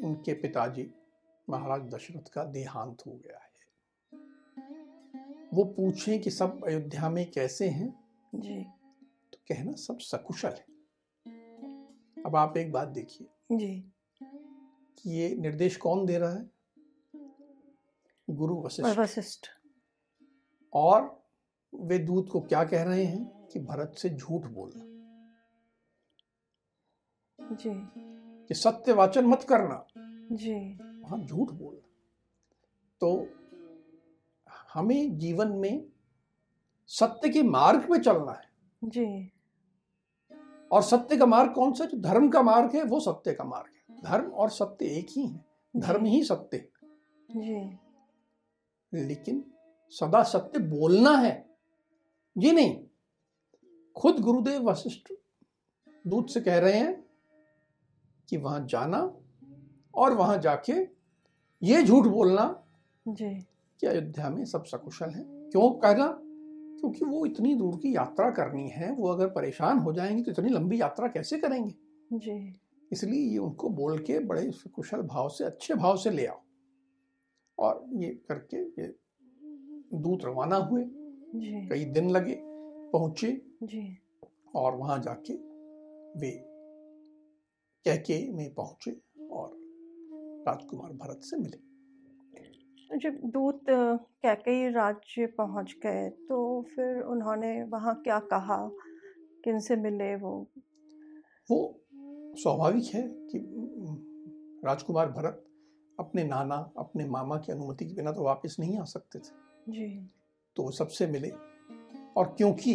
उनके 0.06 0.34
पिताजी 0.34 0.94
महाराज 1.50 1.80
दशरथ 1.80 2.28
का 2.28 2.44
देहांत 2.44 3.06
हो 3.06 3.12
गया 3.12 3.38
है। 3.38 3.50
वो 5.54 5.64
पूछें 5.64 6.20
कि 6.20 6.30
सब 6.30 6.64
अयोध्या 6.64 7.10
में 7.10 7.30
कैसे 7.30 7.68
हैं? 7.68 8.04
जी। 8.34 8.64
तो 9.32 9.38
कहना 9.48 9.72
सब 9.72 9.98
सकुशल 9.98 10.48
है। 10.48 10.70
अब 12.26 12.36
आप 12.36 12.56
एक 12.56 12.72
बात 12.72 12.88
देखिए। 12.88 13.56
जी। 13.56 13.92
कि 14.98 15.10
ये 15.10 15.34
निर्देश 15.34 15.76
कौन 15.76 16.06
दे 16.06 16.18
रहा 16.18 16.32
है? 16.32 16.50
गुरु 18.30 18.62
वशिष्ठ। 18.62 18.98
वशिष्ठ। 18.98 19.46
और 20.72 21.22
वे 21.74 21.98
दूत 21.98 22.28
को 22.32 22.40
क्या 22.40 22.64
कह 22.64 22.82
रहे 22.82 23.04
हैं? 23.04 23.46
कि 23.46 23.58
भरत 23.58 23.94
से 23.98 24.10
झूठ 24.10 24.42
बोलना। 24.42 24.89
जी। 27.52 27.70
कि 28.46 28.54
सत्य 28.54 28.92
वाचन 28.92 29.26
मत 29.26 29.42
करना। 29.42 29.86
जी। 30.32 30.78
वहाँ 31.00 31.18
झूठ 31.18 31.50
बोलना 31.50 31.86
तो 33.00 33.28
हमें 34.74 35.18
जीवन 35.18 35.48
में 35.48 35.86
सत्य 36.86 37.28
के 37.28 37.42
मार्ग 37.42 37.80
पे 37.80 37.98
चलना 37.98 38.32
है। 38.32 38.50
जी। 38.84 39.32
और 40.72 40.82
सत्य 40.82 41.16
का 41.16 41.26
मार्ग 41.26 41.52
कौन 41.52 41.72
सा 41.72 41.84
जो 41.84 41.98
धर्म 41.98 42.28
का 42.28 42.42
मार्ग 42.42 42.76
है 42.76 42.82
वो 42.84 43.00
सत्य 43.00 43.32
का 43.32 43.44
मार्ग 43.44 43.72
है। 43.90 44.02
धर्म 44.02 44.30
और 44.30 44.50
सत्य 44.50 44.86
एक 44.86 45.06
ही 45.10 45.26
है। 45.26 45.44
धर्म 45.76 46.04
ही 46.04 46.24
सत्य। 46.24 46.56
है 46.56 46.68
जी। 47.30 47.78
लेकिन 49.06 49.52
सदा 49.90 50.22
सत्य 50.22 50.58
बोलना 50.58 51.10
है। 51.10 51.50
ये 52.38 52.52
नहीं। 52.52 52.84
खुद 53.96 54.20
गुरुदेव 54.20 54.70
वशिष्ठ 54.70 55.12
दूत 56.06 56.30
से 56.30 56.40
कह 56.40 56.58
रहे 56.58 56.72
हैं 56.72 57.09
कि 58.30 58.36
वहाँ 58.36 58.66
जाना 58.66 59.16
और 59.94 60.14
वहाँ 60.14 60.38
जाके 60.38 60.72
ये 61.62 61.82
झूठ 61.82 62.06
बोलना 62.06 62.64
जी। 63.08 63.34
कि 63.80 63.86
अयोध्या 63.86 64.30
में 64.30 64.44
सब 64.44 64.64
सकुशल 64.64 65.10
है। 65.10 65.24
क्यों? 65.26 65.70
कहना 65.70 66.18
क्योंकि 66.80 67.04
वो 67.04 67.26
इतनी 67.26 67.54
दूर 67.54 67.76
की 67.76 67.96
यात्रा 67.96 68.30
करनी 68.30 68.68
है 68.68 68.92
वो 68.92 69.08
अगर 69.08 69.26
परेशान 69.26 69.78
हो 69.78 69.92
जाएँगे 69.92 70.22
तो 70.22 70.30
इतनी 70.30 70.48
लंबी 70.48 70.80
यात्रा 70.80 71.08
कैसे 71.08 71.38
करेंगे? 71.38 71.74
जी। 72.12 72.60
इसलिए 72.92 73.20
ये 73.20 73.38
उनको 73.38 73.68
बोल 73.68 73.98
के 73.98 74.18
बड़े 74.18 74.52
कुशल 74.74 75.02
भाव 75.02 75.28
से 75.28 75.44
अच्छे 75.44 75.74
भाव 75.74 75.96
से 75.96 76.10
ले 76.10 76.26
आओ। 76.26 76.40
और 77.58 77.86
ये 77.92 78.20
करके 78.28 78.82
ये 78.82 78.94
दूत 79.94 80.24
रवाना 80.24 80.56
हुए। 80.56 80.84
जी। 81.34 81.68
कई 81.68 81.84
दिन 81.84 82.10
लगे 82.10 82.36
पहुँचे 82.92 83.42
जी। 83.62 83.98
और 84.54 84.74
वहाँ 84.76 84.98
जाके 84.98 85.32
वे 86.20 86.49
कैके 87.84 88.18
में 88.32 88.52
पहुँचे 88.54 88.90
और 89.30 89.50
राजकुमार 90.46 90.92
भरत 90.92 91.20
से 91.22 91.36
मिले। 91.36 92.98
जब 92.98 93.20
दूत 93.24 93.60
कैकई 93.70 94.68
राज्य 94.68 95.26
पहुँच 95.26 95.74
गए 95.82 96.08
तो 96.28 96.38
फिर 96.74 97.00
उन्होंने 97.02 97.62
वहाँ 97.64 97.94
क्या 97.94 98.18
कहा? 98.32 98.56
किनसे 99.44 99.76
मिले 99.76 100.14
वो? 100.16 100.32
वो 101.50 101.80
स्वाभाविक 102.36 102.94
है 102.94 103.02
कि 103.30 103.38
राजकुमार 104.64 105.10
भरत 105.10 105.44
अपने 105.98 106.24
नाना 106.24 106.56
अपने 106.78 107.04
मामा 107.06 107.36
की 107.36 107.52
अनुमति 107.52 107.84
के 107.84 107.94
बिना 107.94 108.12
तो 108.12 108.22
वापस 108.22 108.56
नहीं 108.60 108.78
आ 108.78 108.84
सकते 108.84 109.18
थे। 109.18 109.72
जी। 109.72 109.88
तो 110.56 110.62
वो 110.62 110.70
सबसे 110.70 111.06
मिले। 111.06 111.30
और 112.16 112.34
क्योंकि 112.38 112.72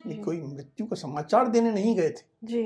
ये 0.00 0.14
कोई 0.14 0.40
मृत्यु 0.40 0.86
का 0.86 0.96
समाचार 0.96 1.48
देने 1.48 1.72
नहीं 1.72 1.94
गए 1.96 2.10
थे 2.10 2.24
जी। 2.44 2.62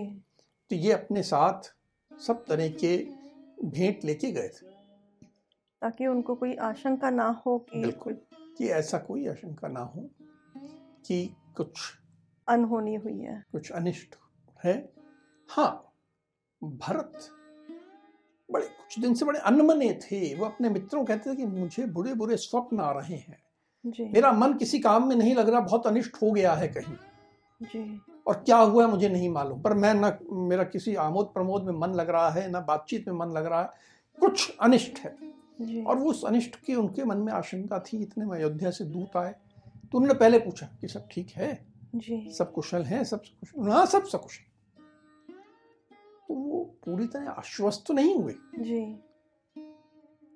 तो 0.70 0.76
ये 0.76 0.92
अपने 0.92 1.22
साथ 1.22 1.74
सब 2.20 2.44
तरह 2.46 2.68
के 2.68 2.96
भेंट 3.64 4.04
लेके 4.04 4.32
गए 4.32 4.48
थे। 4.48 4.66
ताकि 5.82 6.06
उनको 6.06 6.34
कोई 6.34 6.54
आशंका 6.54 7.10
ना 7.10 7.42
हो 7.46 7.58
कि 7.58 7.80
बिल्कुल 7.80 8.18
कि 8.58 8.68
ऐसा 8.68 8.98
कोई 8.98 9.28
आशंका 9.28 9.68
ना 9.68 9.80
हो 9.80 10.10
कि 11.06 11.36
कुछ 11.56 11.78
अनहोनी 12.48 12.94
हुई 12.94 13.18
है। 13.18 13.44
कुछ 13.52 13.70
अनिष्ट 13.72 14.16
है। 14.64 14.92
हाँ 15.48 15.92
भरत 16.64 17.28
बड़े 18.50 18.66
कुछ 18.66 18.98
दिन 18.98 19.14
से 19.14 19.24
बड़े 19.24 19.38
अनमने 19.38 20.00
थे। 20.02 20.34
वो 20.34 20.46
अपने 20.46 20.68
मित्रों 20.68 21.04
कहते 21.04 21.30
थे 21.30 21.36
कि 21.36 21.46
मुझे 21.46 21.86
बुरे 21.86 22.14
बुरे 22.14 22.36
स्वप्न 22.36 22.80
आ 22.80 22.92
रहे 22.92 23.16
हैं। 23.16 23.42
जी। 23.86 24.04
मेरा 24.04 24.32
मन 24.32 24.54
किसी 24.54 24.78
काम 24.78 25.08
में 25.08 25.16
नहीं 25.16 25.34
लग 25.34 25.48
रहा 25.48 25.60
बहुत 25.60 25.86
अनिष्ट 25.86 26.22
हो 26.22 26.32
गया 26.32 26.54
है 26.54 26.68
कहीं। 26.68 26.96
जी। 27.62 28.00
और 28.26 28.34
क्या 28.34 28.58
हुआ 28.58 28.84
है 28.84 28.90
मुझे 28.90 29.08
नहीं 29.08 29.28
मालूम। 29.28 29.60
पर 29.62 29.74
मैं 29.74 29.94
न 29.94 30.18
मेरा 30.48 30.64
किसी 30.64 30.94
आमोद 30.94 31.26
प्रमोद 31.26 31.64
में 31.64 31.72
मन 31.72 31.88
लग 31.88 32.10
रहा 32.10 32.30
है 32.30 32.50
ना 32.50 32.60
बातचीत 32.60 33.08
में 33.08 33.14
मन 33.14 33.26
लग 33.26 33.46
रहा 33.46 33.62
है। 33.62 33.68
कुछ 34.20 34.56
अनिष्ट 34.60 34.98
है। 34.98 35.30
और 35.84 35.98
वो 35.98 36.10
उस 36.10 36.24
अनिष्ट 36.24 36.56
की 36.56 36.74
उनके 36.74 37.04
मन 37.04 37.16
में 37.16 37.32
आशंका 37.32 37.78
थी 37.78 38.02
इतने 38.02 38.26
में 38.26 38.36
अयोध्या 38.38 38.70
से 38.70 38.84
दूत 38.84 39.16
आए। 39.16 39.34
तो 39.92 39.98
उन्होंने 39.98 40.18
पहले 40.18 40.38
पूछा 40.38 40.66
कि 40.80 40.88
सब 40.88 41.08
ठीक 41.10 41.30
है? 41.30 41.66
जी। 41.94 42.30
सब 42.30 42.52
कुशल 42.52 42.82
है? 42.82 43.04
सब 43.04 43.22
कुशल? 43.22 43.68
हाँ 43.68 43.86
सब 43.86 44.04
सकुशल 44.04 44.44
तो 46.28 46.34
वो 46.34 46.64
पूरी 46.84 47.06
तरह 47.06 47.30
आश्वस्त 47.30 47.84
तो 47.86 47.94
नहीं 47.94 48.14
हुए। 48.14 48.34
जी। 48.58 48.80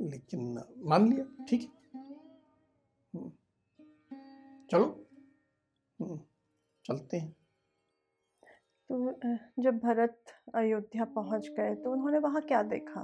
लेकिन 0.01 0.63
मान 0.79 1.13
लिया 1.13 1.47
ठीक 1.49 1.63
है। 1.63 2.01
हम्म, 3.15 3.31
चलो। 4.71 5.07
हम्म, 6.01 6.21
चलते 6.85 7.17
हैं। 7.17 7.37
तो 8.95 9.13
जब 9.63 9.79
भरत 9.79 10.19
अयोध्या 10.55 11.05
पहुँच 11.05 11.49
गए 11.49 11.75
तो 11.75 11.93
उन्होंने 11.93 12.19
वहाँ 12.19 12.43
क्या 12.43 12.63
देखा? 12.63 13.01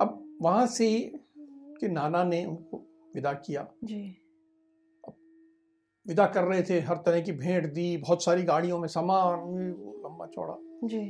अब 0.00 0.38
वहाँ 0.42 0.66
से 0.66 1.12
कि 1.80 1.88
नाना 1.88 2.24
ने 2.24 2.44
उनको 2.44 2.76
विदा 3.14 3.32
किया। 3.32 3.66
जी। 3.84 4.22
विदा 6.06 6.26
कर 6.26 6.44
रहे 6.44 6.62
थे 6.62 6.80
हर 6.80 6.96
तरह 6.96 7.20
की 7.20 7.32
भेंट 7.32 7.72
दी 7.72 7.96
बहुत 7.96 8.24
सारी 8.24 8.42
गाड़ियों 8.42 8.78
में 8.78 8.88
सामान 8.88 9.40
लंबा 10.04 10.26
चौड़ा। 10.26 10.56
जी। 10.84 11.04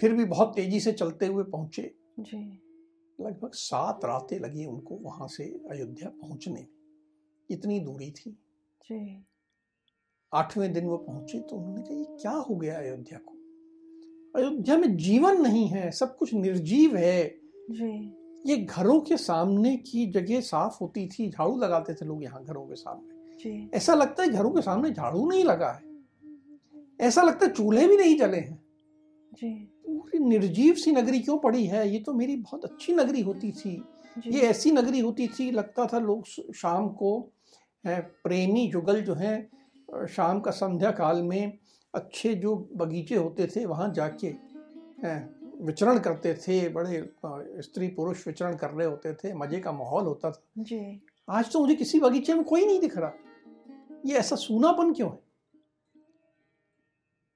फिर 0.00 0.12
भी 0.12 0.24
बहुत 0.24 0.56
तेज़ी 0.56 0.80
से 0.80 0.92
चलते 0.92 1.26
हुए 1.26 1.44
पहुँचे। 1.44 1.94
जी। 2.20 2.60
लगभग 3.20 3.50
सात 3.52 4.04
रातें 4.04 4.38
लगी 4.38 4.66
उनको 4.66 4.94
वहाँ 4.94 5.28
से 5.28 5.44
अयोध्या 5.44 6.08
पहुँचने 6.08 6.66
इतनी 7.50 7.80
दूरी 7.80 8.10
थी। 8.10 8.30
जी। 8.86 9.26
आठवें 10.34 10.72
दिन 10.72 10.86
वो 10.86 10.96
पहुँचे 10.96 11.38
तो 11.40 11.56
उन्होंने 11.56 11.82
कहा 11.82 11.98
ये 11.98 12.16
क्या 12.20 12.30
हो 12.30 12.56
गया 12.56 12.78
अयोध्या 12.78 13.18
को? 13.18 13.32
अयोध्या 14.36 14.76
में 14.76 14.96
जीवन 14.96 15.40
नहीं 15.42 15.66
है 15.68 15.90
सब 15.90 16.16
कुछ 16.16 16.34
निर्जीव 16.34 16.96
है। 16.96 17.24
जी। 17.70 17.92
ये 18.46 18.56
घरों 18.56 19.00
के 19.00 19.16
सामने 19.16 19.76
की 19.76 20.06
जगह 20.06 20.40
साफ़ 20.40 20.78
होती 20.80 21.06
थी 21.08 21.28
झाड़ू 21.30 21.56
लगाते 21.58 21.94
थे 21.94 22.06
लोग 22.06 22.22
यहाँ 22.24 22.44
घरों 22.44 22.66
के 22.66 22.74
सामने। 22.74 23.38
जी। 23.38 23.70
ऐसा 23.74 23.94
लगता 23.94 24.22
है 24.22 24.28
घरों 24.28 24.50
के 24.50 24.62
सामने 24.62 24.90
झाड़ू 24.90 25.28
नहीं 25.30 25.44
लगा 25.44 25.70
है। 25.70 25.92
ऐसा 27.00 27.22
लगता 27.22 27.46
है 27.46 27.52
चूल्हे 27.52 27.86
भी 27.88 27.96
नहीं 27.96 28.16
जले 28.18 28.36
हैं। 28.36 28.62
पूरी 29.86 30.18
निर्जीव 30.18 30.74
सी 30.74 30.92
नगरी 30.92 31.20
क्यों 31.20 31.38
पड़ी 31.38 31.64
है? 31.66 31.88
ये 31.90 31.98
तो 31.98 32.12
मेरी 32.12 32.36
बहुत 32.36 32.64
अच्छी 32.64 32.92
नगरी 32.92 33.20
होती 33.20 33.50
थी। 33.52 33.82
ये 34.26 34.40
ऐसी 34.40 34.70
नगरी 34.70 35.00
होती 35.00 35.26
थी 35.28 35.50
लगता 35.50 35.86
था 35.86 35.98
लोग 35.98 36.26
शाम 36.54 36.88
को 36.88 37.18
प्रेमी 37.84 38.66
जुगल 38.68 39.00
जो 39.02 39.14
हैं 39.14 39.48
शाम 40.10 40.40
का 40.40 40.50
संध्या 40.50 40.90
काल 40.90 41.22
में 41.22 41.58
अच्छे 41.94 42.34
जो 42.34 42.56
बगीचे 42.76 43.16
होते 43.16 43.46
थे 43.46 43.64
वहाँ 43.64 43.92
जाके 43.94 44.30
विचरण 45.64 45.98
करते 45.98 46.34
थे 46.34 46.68
बड़े 46.68 47.02
स्त्री 47.62 47.88
पुरुष 47.88 48.26
विचरण 48.26 48.56
कर 48.56 48.70
रहे 48.70 48.86
होते 48.86 49.14
थे 49.14 49.32
मज़े 49.34 49.60
का 49.60 49.72
माहौल 49.72 50.04
होता 50.04 50.30
था। 50.30 50.42
जी। 50.58 51.00
आज 51.28 51.52
तो 51.52 51.60
मुझे 51.60 51.74
किसी 51.74 52.00
बगीचे 52.00 52.34
में 52.34 52.44
कोई 52.44 52.66
नहीं 52.66 52.80
दिख 52.80 52.96
रहा। 52.98 53.12
ये 54.06 54.16
ऐसा 54.18 54.36
सूनापन 54.36 54.92
क्यों 54.92 55.10
है? 55.10 55.18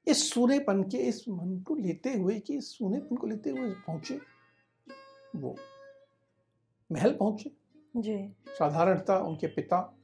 इस 0.07 0.31
सूनेपन 0.33 0.83
के 0.83 0.99
इस 0.99 1.25
मन 1.29 1.59
को 1.59 1.75
लेते 1.75 2.13
हुए 2.13 2.39
कि 2.39 2.57
इस 2.57 2.79
सूनेपन 2.79 3.17
को 3.17 3.27
लेते 3.27 3.51
हुए 3.51 3.71
पहुँचे 3.87 4.21
वो 5.37 5.55
महल 6.93 7.13
पहुँचे। 7.13 7.51
जी। 7.97 8.17
साधारणतः 8.49 9.15
उनके 9.15 9.47
पिता 9.47 9.98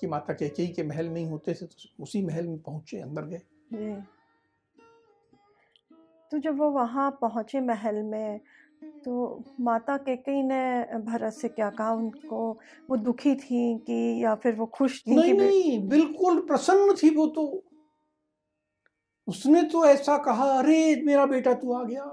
की 0.00 0.06
माता 0.06 0.32
कैकेयी 0.32 0.68
के 0.68 0.82
महल 0.82 1.08
में 1.08 1.20
ही 1.20 1.28
होते 1.28 1.54
थे 1.54 1.66
तो 1.66 2.02
उसी 2.02 2.22
महल 2.26 2.46
में 2.46 2.58
पहुँचे 2.58 3.00
अंदर 3.00 3.24
गए। 3.24 3.42
तो 6.32 6.38
जब 6.38 6.58
वो 6.58 6.70
वहाँ 6.70 7.10
पहुँचे 7.20 7.60
महल 7.60 8.02
में 8.02 8.40
तो 9.04 9.42
माता 9.60 9.96
केकई 9.96 10.42
ने 10.42 10.98
भरत 11.00 11.32
से 11.32 11.48
क्या 11.48 11.70
कहा? 11.70 11.92
उनको 11.92 12.58
वो 12.90 12.96
दुखी 12.96 13.34
थी 13.34 13.78
कि 13.78 14.24
या 14.24 14.34
फिर 14.34 14.54
वो 14.54 14.66
खुश 14.66 15.02
थी 15.06 15.16
नहीं 15.16 15.32
कि 15.32 15.38
नहीं 15.38 15.88
बिल्कुल 15.88 16.40
प्रसन्न 16.40 16.94
थी 16.94 17.10
वो 17.10 17.26
तो। 17.26 17.44
उसने 19.28 19.62
तो 19.62 19.84
ऐसा 19.86 20.16
कहा 20.18 20.50
अरे 20.58 21.02
मेरा 21.04 21.26
बेटा 21.26 21.54
तू 21.54 21.72
आ 21.72 21.82
गया। 21.84 22.04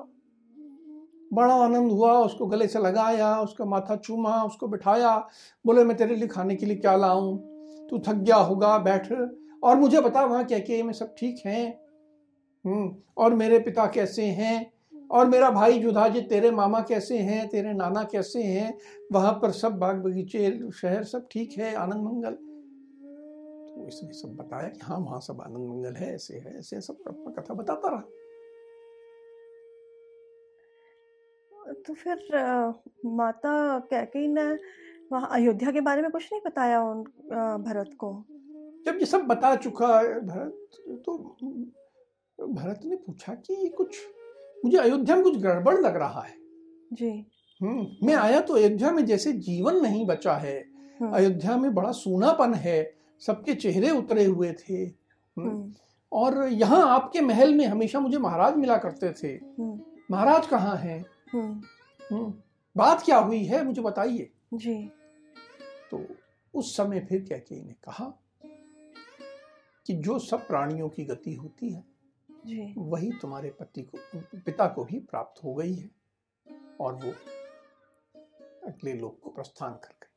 बड़ा 1.33 1.53
आनंद 1.55 1.91
हुआ 1.91 2.13
उसको 2.19 2.45
गले 2.47 2.67
से 2.67 2.79
लगाया 2.79 3.35
उसका 3.41 3.65
माथा 3.65 3.95
चूमा 3.95 4.43
उसको 4.43 4.67
बिठाया। 4.67 5.17
बोले 5.65 5.83
मैं 5.83 5.97
तेरे 5.97 6.15
लिए 6.15 6.27
खाने 6.27 6.55
के 6.55 6.65
लिए 6.65 6.77
क्या 6.77 6.95
लाऊं? 6.95 7.52
तू 7.93 7.99
थक 7.99 8.15
गया 8.15 8.35
होगा 8.35 8.77
बैठ। 8.77 9.11
और 9.63 9.75
मुझे 9.75 10.01
बता 10.01 10.25
वहाँ 10.25 10.45
क्या 10.45 10.59
क्या 10.59 10.83
में 10.83 10.93
सब 10.93 11.15
ठीक 11.17 11.41
हैं। 11.45 11.79
हम्म 12.65 12.95
और 13.17 13.33
मेरे 13.33 13.59
पिता 13.59 13.85
कैसे 13.85 14.23
हैं? 14.23 14.73
और 15.11 15.27
मेरा 15.27 15.49
भाई 15.51 15.79
जुधाजी 15.79 16.21
तेरे 16.21 16.51
मामा 16.51 16.79
कैसे 16.79 17.17
हैं? 17.17 17.47
तेरे 17.49 17.73
नाना 17.73 18.03
कैसे 18.03 18.43
हैं? 18.43 18.77
वहाँ 19.11 19.33
पर 19.33 19.51
सब 19.51 19.71
बाग 19.71 19.95
बगीचे 19.95 20.71
शहर 20.71 21.03
सब 21.03 21.27
ठीक 21.31 21.57
है 21.57 21.75
आनंद 21.75 22.03
मंगल। 22.03 22.31
तो 23.75 23.87
इसने 23.87 24.13
सब 24.13 24.35
बताया 24.35 24.69
कि 24.69 24.79
हाँ 24.83 24.97
वहाँ 24.97 25.19
सब 25.19 25.41
आनंद 25.41 25.69
मंगल 25.69 25.93
है 25.93 26.15
ऐसे 26.15 26.37
है 26.37 26.59
ऐसे 26.59 26.81
सब 26.81 26.97
अपना 27.07 27.41
कथा 27.41 27.53
बताता 27.53 27.89
रहा। 27.89 28.01
तो 31.87 31.93
फिर 31.93 32.35
आ, 32.37 32.71
माता 33.05 33.79
कैकई 33.79 34.27
ने 34.27 34.47
वहाँ 35.13 35.29
अयोध्या 35.31 35.71
के 35.71 35.81
बारे 35.81 36.01
में 36.01 36.09
कुछ 36.11 36.29
नहीं 36.31 36.41
बताया 36.45 36.81
उन 36.81 37.03
भरत 37.63 37.89
को? 37.99 38.13
जब 38.85 38.97
ये 38.99 39.05
सब 39.05 39.21
बता 39.21 39.55
चुका 39.55 39.87
है 39.99 40.19
भरत 40.27 41.01
तो 41.05 41.17
भरत 42.39 42.79
ने 42.85 42.95
पूछा 42.95 43.33
कि 43.35 43.53
ये 43.53 43.69
कुछ 43.69 43.97
मुझे 44.65 44.77
अयोध्या 44.77 45.15
में 45.15 45.23
कुछ 45.23 45.37
गड़बड़ 45.37 45.79
लग 45.79 45.95
रहा 45.95 46.21
है। 46.21 46.35
जी। 46.93 47.09
हम्म 47.61 48.07
मैं 48.07 48.15
आया 48.15 48.39
तो 48.39 48.53
अयोध्या 48.53 48.91
में 48.91 49.05
जैसे 49.05 49.31
जीवन 49.33 49.75
नहीं 49.81 50.05
बचा 50.05 50.33
है। 50.33 50.57
हम्म, 50.99 51.11
अयोध्या 51.11 51.57
में 51.57 51.73
बड़ा 51.73 51.91
सूनापन 51.91 52.53
है 52.53 52.93
सबके 53.21 53.53
चेहरे 53.55 53.89
उतरे 53.89 54.25
हुए 54.25 54.51
थे। 54.53 54.83
हम्म, 54.83 55.49
हम्म, 55.49 55.71
और 56.11 56.43
यहाँ 56.43 56.81
आपके 56.89 57.21
महल 57.21 57.53
में 57.55 57.65
हमेशा 57.65 57.99
मुझे 57.99 58.17
महाराज 58.17 58.57
मिला 58.57 58.77
करते 58.77 59.11
थे। 59.13 59.33
महाराज 60.11 60.47
कहाँ 60.47 60.75
हैं? 60.77 61.05
बात 62.75 63.01
क्या 63.01 63.17
हुई 63.17 63.43
है 63.43 63.63
मुझे 63.65 63.81
बताइए। 63.81 64.29
जी। 64.53 64.75
तो 65.93 66.15
उस 66.59 66.77
समय 66.77 66.99
फिर 66.99 67.21
क्या 67.23 67.37
ने 67.51 67.73
कहा 67.73 68.23
कि 69.85 69.93
जो 69.93 70.19
सब 70.19 70.47
प्राणियों 70.47 70.89
की 70.89 71.05
गति 71.05 71.33
होती 71.33 71.73
है 71.73 71.83
जी। 72.45 72.73
वही 72.77 73.11
तुम्हारे 73.21 73.49
पति 73.49 73.81
को 73.81 73.97
पिता 74.39 74.67
को 74.67 74.83
भी 74.83 74.99
प्राप्त 74.99 75.43
हो 75.43 75.53
गई 75.53 75.73
है 75.73 75.89
और 76.81 76.95
वो 76.95 77.11
अगले 78.67 78.93
लोक 78.93 79.19
को 79.23 79.29
प्रस्थान 79.29 79.73
कर 79.73 79.93
गए 80.01 80.07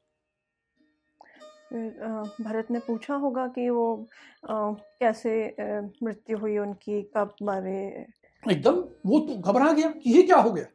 भरत 2.45 2.71
ने 2.71 2.79
पूछा 2.79 3.15
होगा 3.15 3.47
कि 3.49 3.71
वो 3.71 4.07
आ, 4.51 4.73
कैसे 4.73 5.57
मृत्यु 6.03 6.39
हुई 6.39 6.59
उनकी 6.59 7.03
कब 7.03 7.35
मरे? 7.43 8.07
एकदम 8.51 8.77
वो 9.07 9.21
तो 9.21 9.39
घबरा 9.39 9.73
गया 9.73 9.91
कि 9.91 10.11
ये 10.11 10.23
क्या 10.23 10.37
हो 10.37 10.53
गया? 10.53 10.67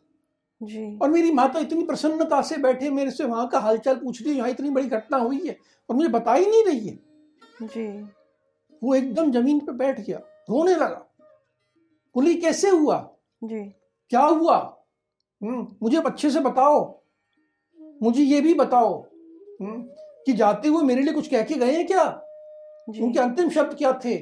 जी। 0.62 0.98
और 1.02 1.10
मेरी 1.10 1.32
माता 1.32 1.60
इतनी 1.60 1.84
प्रसन्नता 1.84 2.42
से 2.42 2.58
बैठे 2.58 2.90
मेरे 2.90 3.12
से 3.12 3.24
वहाँ 3.24 3.48
का 3.48 3.60
हालचाल 3.60 3.96
पूछ 3.96 4.22
रही 4.22 4.32
है 4.32 4.38
यहाँ 4.38 4.50
इतनी 4.50 4.70
बड़ी 4.70 4.88
घटना 4.88 5.18
हुई 5.18 5.48
है 5.48 5.58
और 5.90 5.96
मुझे 5.96 6.10
बता 6.10 6.34
ही 6.34 6.46
नहीं 6.46 6.64
रही 6.66 6.88
है। 6.88 7.00
जी। 7.64 7.88
वो 8.84 8.96
एकदम 8.96 9.32
ज़मीन 9.32 9.60
पे 9.60 9.72
बैठ 9.72 10.00
गया 10.00 10.18
रोने 10.50 10.76
लगा। 10.76 11.08
बोली 12.16 12.36
कैसे 12.36 12.70
हुआ? 12.70 13.18
जी। 13.44 13.64
क्या 14.10 14.22
हुआ? 14.22 14.58
हम्म 15.44 15.68
मुझे 15.84 15.98
अच्छे 15.98 16.30
से 16.32 16.40
बताओ। 16.40 17.04
मुझे 18.04 18.24
ये 18.24 18.42
भी 18.42 18.54
बताओ 18.54 19.00
हम्म 19.62 19.82
कि 20.26 20.34
जाते 20.34 20.68
हुए 20.68 20.84
मेरे 20.84 21.02
लिए 21.02 21.14
कुछ 21.14 21.28
कह 21.28 21.44
के 21.44 21.56
गए 21.56 21.72
हैं 21.72 21.88
क्या? 21.88 22.24
जी। 22.90 23.02
उनके 23.02 23.20
अंतिम 23.20 23.50
शब्द 23.50 23.78
क्या 23.78 24.00
थे? 24.06 24.14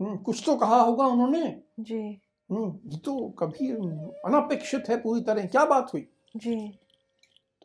हम्म 0.00 0.16
कुछ 0.16 0.42
तो 0.46 0.56
कहा 0.56 0.80
होगा 0.80 1.06
उन्होंने। 1.06 1.62
जी। 1.80 2.20
ये 2.50 2.98
तो 2.98 3.28
कभी 3.30 3.70
अनपेक्षित 3.72 4.84
है 4.88 5.00
पूरी 5.00 5.20
तरह। 5.20 5.46
क्या 5.46 5.64
बात 5.64 5.90
हुई? 5.94 6.08
जी। 6.36 6.68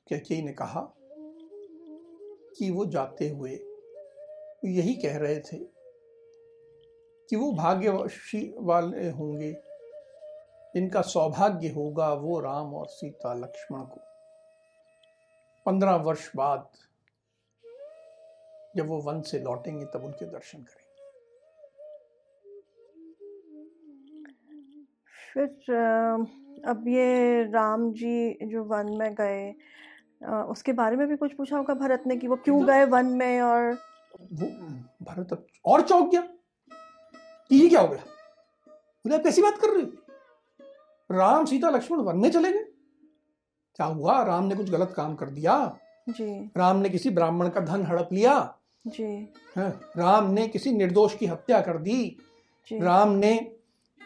कैकेयी 0.10 0.42
ने 0.42 0.52
कहा 0.52 0.82
कि 2.58 2.72
वो 2.72 2.86
जाते 2.86 3.30
हुए 3.30 3.52
यही 4.66 4.94
कह 4.94 5.18
रहे 5.18 5.40
थे 5.40 5.58
कि 7.30 7.36
वो 7.36 7.52
भाग्यवशी 7.52 8.54
वाले 8.58 9.10
होंगे। 9.10 9.54
जिनका 10.76 11.02
सौभाग्य 11.02 11.70
होगा 11.70 12.14
वो 12.14 12.40
राम 12.40 12.74
और 12.76 12.88
सीता 12.88 13.34
लक्ष्मण 13.34 13.80
को। 13.80 14.02
पंद्रह 15.66 15.96
वर्ष 15.96 16.32
बाद 16.36 16.70
जब 18.78 18.88
वो 18.88 19.02
वन 19.02 19.22
से 19.22 19.40
लौटेंगे 19.40 19.86
तब 19.86 20.06
उनके 20.06 20.26
दर्शन 20.26 20.58
करेंगे। 20.58 20.91
फिर 25.34 25.48
अब 26.68 26.88
ये 26.88 27.44
राम 27.52 27.92
जी 27.92 28.38
जो 28.44 28.64
वन 28.64 28.90
में 29.00 29.14
गए 29.14 29.54
उसके 30.44 30.74
बारे 30.74 30.96
में 30.96 31.08
भी 31.08 31.16
कुछ 31.18 31.34
पूछा 31.34 31.58
होगा 31.58 31.74
भरत 31.74 32.04
ने 32.08 32.18
कि 32.18 32.28
वो 32.28 32.36
क्यों 32.36 32.66
गए 32.68 32.86
वन 32.86 33.06
में 33.06 33.42
और 33.42 33.72
वो 34.34 34.48
भरत 35.04 35.46
और 35.66 35.82
चौंक 35.82 36.12
गया। 36.12 36.22
कि 36.22 37.56
ये 37.56 37.70
क्या 37.70 37.82
हो 37.82 37.88
गया? 37.88 38.04
बोले 39.06 39.16
आप 39.16 39.24
कैसी 39.24 39.42
बात 39.42 39.58
कर 39.58 39.70
रहे 39.70 39.82
हो? 39.82 39.92
राम 41.10 41.46
सीता 41.46 41.70
लक्ष्मण 41.70 41.98
वन 41.98 42.18
में 42.18 42.30
चले 42.32 42.52
गए। 42.52 42.64
क्या 43.76 43.86
हुआ? 43.86 44.24
राम 44.24 44.44
ने 44.44 44.56
कुछ 44.56 44.70
गलत 44.70 44.94
काम 44.96 45.16
कर 45.16 45.30
दिया? 45.30 45.78
जी। 46.10 46.52
राम 46.58 46.78
ने 46.78 46.90
किसी 46.90 47.10
ब्राह्मण 47.10 47.50
का 47.50 47.62
धन 47.62 47.86
हड़प 47.86 48.10
लिया? 48.12 48.36
जी। 48.88 49.04
हैं? 49.58 49.70
राम 49.98 50.32
ने 50.32 50.48
किसी 50.48 50.72
निर्दोष 50.72 51.16
की 51.18 51.26
हत्या 51.26 51.62
कर 51.62 51.78
दी? 51.78 52.04
जी। 52.68 52.80
राम 52.80 53.10
ने 53.10 53.34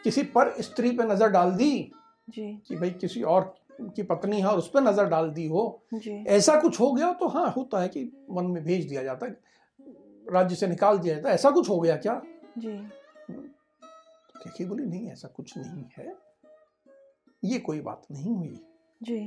किसी 0.04 0.22
पर 0.32 0.54
स्त्री 0.62 0.90
पे 0.90 1.04
नज़र 1.04 1.28
डाल 1.28 1.52
दी 1.52 1.92
जी। 2.28 2.52
कि 2.68 2.76
भाई 2.76 2.90
किसी 2.90 3.22
और 3.22 3.54
की 3.80 4.02
पत्नी 4.02 4.40
है 4.40 4.46
और 4.46 4.58
उस 4.58 4.70
पर 4.74 4.80
नज़र 4.80 5.06
डाल 5.06 5.30
दी 5.30 5.46
हो। 5.46 5.62
जी। 5.94 6.12
ऐसा 6.28 6.60
कुछ 6.60 6.80
हो 6.80 6.92
गया 6.92 7.12
तो 7.12 7.28
हाँ 7.28 7.50
होता 7.56 7.80
है 7.80 7.88
कि 7.88 8.04
वन 8.30 8.46
में 8.46 8.62
भेज 8.64 8.88
दिया 8.88 9.02
जाता 9.02 9.26
है 9.26 9.38
राज्य 10.26 10.56
से 10.56 10.66
निकाल 10.66 10.98
दिया 10.98 11.14
जाता 11.14 11.28
है। 11.28 11.34
ऐसा 11.34 11.50
कुछ 11.50 11.68
हो 11.68 11.80
गया 11.80 11.96
क्या? 11.96 12.20
जी। 12.58 12.76
तो 13.30 14.40
कैकी 14.42 14.64
बोली 14.64 14.84
नहीं 14.84 15.10
ऐसा 15.10 15.28
कुछ 15.28 15.56
नहीं 15.58 15.84
है। 15.98 16.14
ये 17.42 17.58
कोई 17.58 17.80
बात 17.80 18.02
नहीं 18.10 18.34
हुई। 18.34 18.58
जी। 19.00 19.18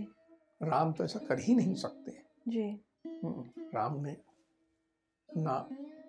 राम 0.61 0.91
तो 0.93 1.03
ऐसा 1.03 1.19
कर 1.19 1.39
ही 1.39 1.55
नहीं 1.55 1.75
सकते। 1.75 2.17
जी। 2.47 2.67
हम्म, 3.05 3.43
राम 3.75 3.99
ने 4.01 4.15
ना 5.29 5.57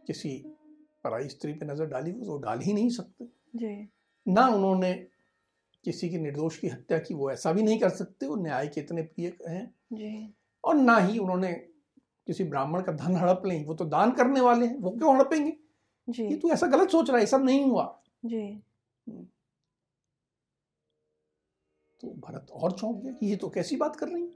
किसी 0.06 0.36
पराई 1.04 1.28
स्त्री 1.28 1.52
पे 1.52 1.66
नज़र 1.66 1.86
डाली 1.86 2.12
वो 2.12 2.24
तो 2.26 2.36
डाल 2.38 2.60
ही 2.60 2.72
नहीं 2.72 2.90
सकते। 2.90 3.24
जी। 3.56 3.88
ना 4.30 4.46
उन्होंने 4.46 4.92
किसी 5.84 6.08
की 6.10 6.18
निर्दोष 6.18 6.58
की 6.58 6.68
हत्या 6.68 6.98
की 6.98 7.14
वो 7.14 7.30
ऐसा 7.30 7.52
भी 7.52 7.62
नहीं 7.62 7.78
कर 7.78 7.88
सकते 7.88 8.26
वो 8.26 8.36
न्याय 8.36 8.68
के 8.68 8.80
इतने 8.80 9.02
प्रिय 9.02 9.32
हैं। 9.48 10.34
और 10.64 10.74
ना 10.74 10.96
ही 10.96 11.18
उन्होंने 11.18 11.52
किसी 12.26 12.44
ब्राह्मण 12.44 12.82
का 12.82 12.92
धन 12.92 13.16
हड़प 13.16 13.42
लें 13.46 13.64
वो 13.66 13.74
तो 13.74 13.84
दान 13.84 14.12
करने 14.12 14.40
वाले 14.40 14.66
हैं 14.66 14.76
वो 14.78 14.90
क्यों 14.90 15.16
हड़पेंगे? 15.16 15.50
ये 15.50 16.28
जी 16.28 16.36
तू 16.36 16.50
ऐसा 16.50 16.66
गलत 16.66 16.90
सोच 16.90 17.10
रहा 17.10 17.18
है 17.18 17.26
सब 17.26 17.44
नहीं 17.44 17.64
हुआ। 17.64 17.84
जी। 18.24 18.62
तो 22.02 22.08
भरत 22.18 22.46
और 22.50 22.72
चौंक 22.72 23.02
गया 23.02 23.12
कि 23.12 23.26
ये 23.26 23.36
तो 23.36 23.48
कैसी 23.48 23.76
बात 23.76 23.96
कर 23.96 24.08
रही 24.08 24.22
है? 24.22 24.30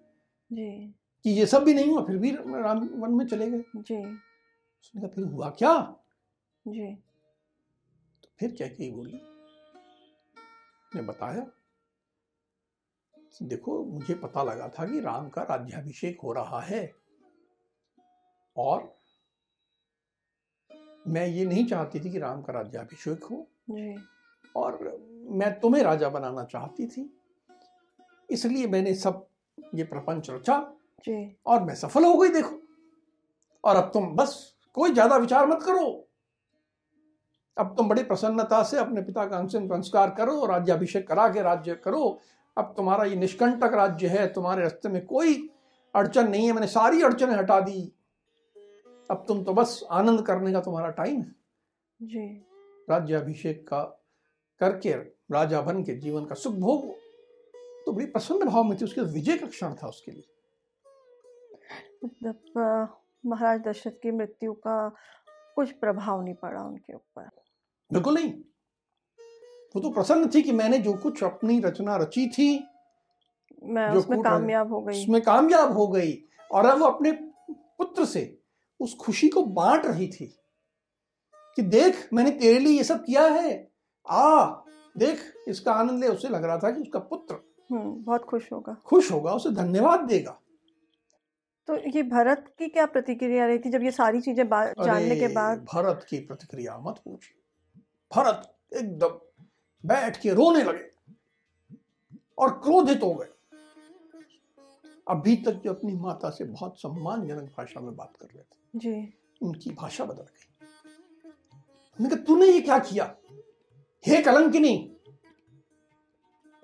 जी। 0.51 0.95
कि 1.25 1.31
ये 1.31 1.47
सब 1.47 1.65
भी 1.65 1.75
नहीं 1.75 1.91
हुआ 1.91 2.05
फिर 2.07 2.17
भी 2.17 2.31
राम 2.31 2.89
वन 2.95 3.13
में 3.13 3.27
चले 3.27 3.51
गए। 3.51 3.63
जी। 3.77 3.97
उसने 3.97 5.01
कहा 5.01 5.09
फिर 5.09 5.25
हुआ 5.25 5.51
क्या? 5.51 5.77
जी। 6.69 6.95
तो 8.23 8.29
फिर 8.41 8.53
क्या 8.53 8.69
की 8.69 8.91
बोली? 8.91 9.21
ने 10.95 11.03
बताया। 11.03 11.47
देखो 13.43 13.85
मुझे 13.85 14.15
पता 14.15 14.43
लगा 14.43 14.69
था 14.69 14.85
कि 14.87 15.01
राम 15.01 15.29
का 15.29 15.43
राज्याभिषेक 15.43 16.21
हो 16.21 16.33
रहा 16.33 16.61
है। 16.61 16.95
और 18.57 18.93
मैं 21.09 21.27
ये 21.27 21.45
नहीं 21.45 21.67
चाहती 21.67 22.01
थी 22.01 22.11
कि 22.11 22.19
राम 22.19 22.43
का 22.43 22.53
राज्याभिषेक 22.53 23.25
हो। 23.25 23.47
और 24.57 24.79
मैं 25.31 25.59
तुम्हें 25.61 25.83
राजा 25.83 26.09
बनाना 26.09 26.45
चाहती 26.45 26.87
थी। 26.87 27.11
इसलिए 28.29 28.67
मैंने 28.67 28.95
सब 28.95 29.27
ये 29.75 29.85
प्रपंच 29.85 30.31
रचा। 30.31 30.59
और 31.47 31.63
मैं 31.63 31.75
सफल 31.75 32.05
हो 32.05 32.17
गई 32.17 32.29
देखो। 32.29 32.61
और 33.65 33.77
अब 33.77 33.91
तुम 33.95 34.15
बस 34.17 34.57
कोई 34.77 34.93
ज़्यादा 34.93 35.17
विचार 35.17 35.47
मत 35.47 35.63
करो। 35.63 36.04
अब 37.57 37.75
तुम 37.77 37.89
बड़ी 37.89 38.03
प्रसन्नता 38.03 38.63
से 38.63 38.79
अपने 38.79 39.03
पिता 39.03 39.25
का 39.27 39.37
अंतिम 39.39 39.67
संस्कार 39.69 40.11
करो 40.11 40.33
और 40.33 40.51
राज्याभिषेक 40.51 41.07
करा 41.09 41.29
के 41.29 41.43
राज्य 41.43 41.75
करो। 41.75 42.19
अब 42.57 42.73
तुम्हारा 42.77 43.05
ये 43.05 43.17
निष्कंटक 43.17 43.75
राज्य 43.75 44.09
है 44.09 44.27
तुम्हारे 44.33 44.63
रास्ते 44.63 44.89
में 44.89 45.05
कोई 45.07 45.37
अड़चन 45.95 46.29
नहीं 46.31 46.47
है 46.47 46.53
मैंने 46.53 46.67
सारी 46.67 47.03
अड़चनें 47.03 47.35
हटा 47.35 47.61
दी। 47.61 47.93
अब 49.11 49.25
तुम 49.29 49.43
तो 49.45 49.53
बस 49.55 49.81
आनंद 49.91 50.27
करने 50.27 50.53
का 50.53 50.61
तुम्हारा 50.61 50.91
टाइम 50.91 51.21
है। 51.21 51.35
जी। 52.01 52.27
राज्याभिषेक 52.91 53.67
का 53.69 53.83
करके 54.61 54.93
राजा 55.33 55.61
बन 55.63 55.83
के 55.83 55.95
जीवन 55.95 56.25
का 56.25 56.35
सुख 56.35 56.55
भोग। 56.55 56.91
तो 57.87 57.93
बड़ी 57.93 58.07
प्रसन्न 58.07 58.47
भाव 58.47 58.65
में 58.65 58.77
थी 58.81 58.85
उसके 58.85 59.01
विजय 59.13 59.37
का 59.37 59.47
क्षण 59.47 59.75
था 59.75 59.89
उसके 59.89 60.13
लिए। 60.13 60.25
मतलब 62.05 62.99
महाराज 63.27 63.61
दशरथ 63.61 63.93
की 63.93 64.11
मृत्यु 64.11 64.53
का 64.53 64.77
कुछ 65.57 65.73
प्रभाव 65.73 66.23
नहीं 66.23 66.35
पड़ा 66.35 66.63
उनके 66.63 66.95
ऊपर। 66.95 67.29
बिल्कुल 67.93 68.15
नहीं। 68.15 68.33
वो 69.77 69.81
तो 69.81 69.91
प्रसन्न 69.91 70.29
थी 70.35 70.43
कि 70.43 70.53
मैंने 70.53 70.79
जो 70.79 70.93
कुछ 70.93 71.23
अपनी 71.25 71.61
रचना 71.61 71.97
रची 71.97 72.27
थी 72.29 72.49
मैं 73.65 73.89
उसमें 73.91 74.21
कामयाब 74.23 74.73
हो 74.73 74.81
गई। 74.81 75.03
उसमें 75.03 75.21
कामयाब 75.23 75.73
हो 75.73 75.87
गई 75.89 76.13
और 76.53 76.67
अब 76.67 76.79
वो 76.79 76.87
अपने 76.87 77.13
पुत्र 77.51 78.05
से 78.05 78.23
उस 78.81 78.95
खुशी 78.97 79.29
को 79.29 79.43
बांट 79.43 79.87
रही 79.87 80.07
थी 80.09 80.27
कि 81.57 81.63
देख 81.63 82.09
मैंने 82.13 82.31
तेरे 82.31 82.59
लिए 82.59 82.77
ये 82.77 82.85
सब 82.85 83.05
किया 83.05 83.27
है। 83.27 83.71
आ 84.11 84.45
देख 84.97 85.21
इसका 85.49 85.73
आनंद 85.73 86.01
ले। 86.01 86.09
उसे 86.09 86.29
लग 86.29 86.45
रहा 86.45 86.59
था 86.59 86.71
कि 86.71 86.81
उसका 86.81 86.99
पुत्र 86.99 87.35
हम्म 87.73 88.05
बहुत 88.05 88.25
खुश 88.25 88.53
होगा। 88.53 88.77
खुश 88.87 89.13
होगा 89.13 89.33
उसे 89.33 89.51
धन्यवाद 89.51 90.01
देगा। 90.01 90.39
तो 91.69 91.77
ये 91.77 92.03
भरत 92.03 92.55
की 92.59 92.69
क्या 92.69 92.87
प्रतिक्रिया 92.87 93.47
रही 93.47 93.59
थी 93.59 93.71
जब 93.71 93.83
ये 93.83 93.91
सारी 93.91 94.21
चीज़ें 94.21 94.45
जानने 94.47 95.17
के 95.17 95.29
बाद? 95.29 95.59
भरत 95.75 96.07
की 96.11 96.19
प्रतिक्रिया 96.19 96.79
मत 96.79 97.01
पूछिए। 97.05 97.83
भरत 98.15 98.57
एकदम 98.77 99.19
बैठ 99.85 100.21
के 100.21 100.35
रोने 100.35 100.63
लगे 100.63 100.91
और 102.39 102.51
क्रोधित 102.59 103.03
हो 103.03 103.15
गए। 103.15 103.29
अभी 105.09 105.37
तक 105.37 105.53
जो 105.53 105.73
अपनी 105.73 105.93
माता 105.93 106.31
से 106.31 106.45
बहुत 106.45 106.81
सम्मानजनक 106.81 107.53
भाषा 107.57 107.81
में 107.81 107.97
बात 107.97 108.13
कर 108.21 108.27
रहे 108.27 108.43
थे 108.43 108.79
जी। 108.79 109.15
उनकी 109.43 109.71
भाषा 109.71 110.05
बदल 110.05 110.23
गई। 110.23 110.51
कहा 111.99 112.17
तूने 112.25 112.47
ये 112.47 112.61
क्या 112.61 112.79
किया? 112.79 113.15
हे 114.05 114.23
कलंकिनी 114.23 114.77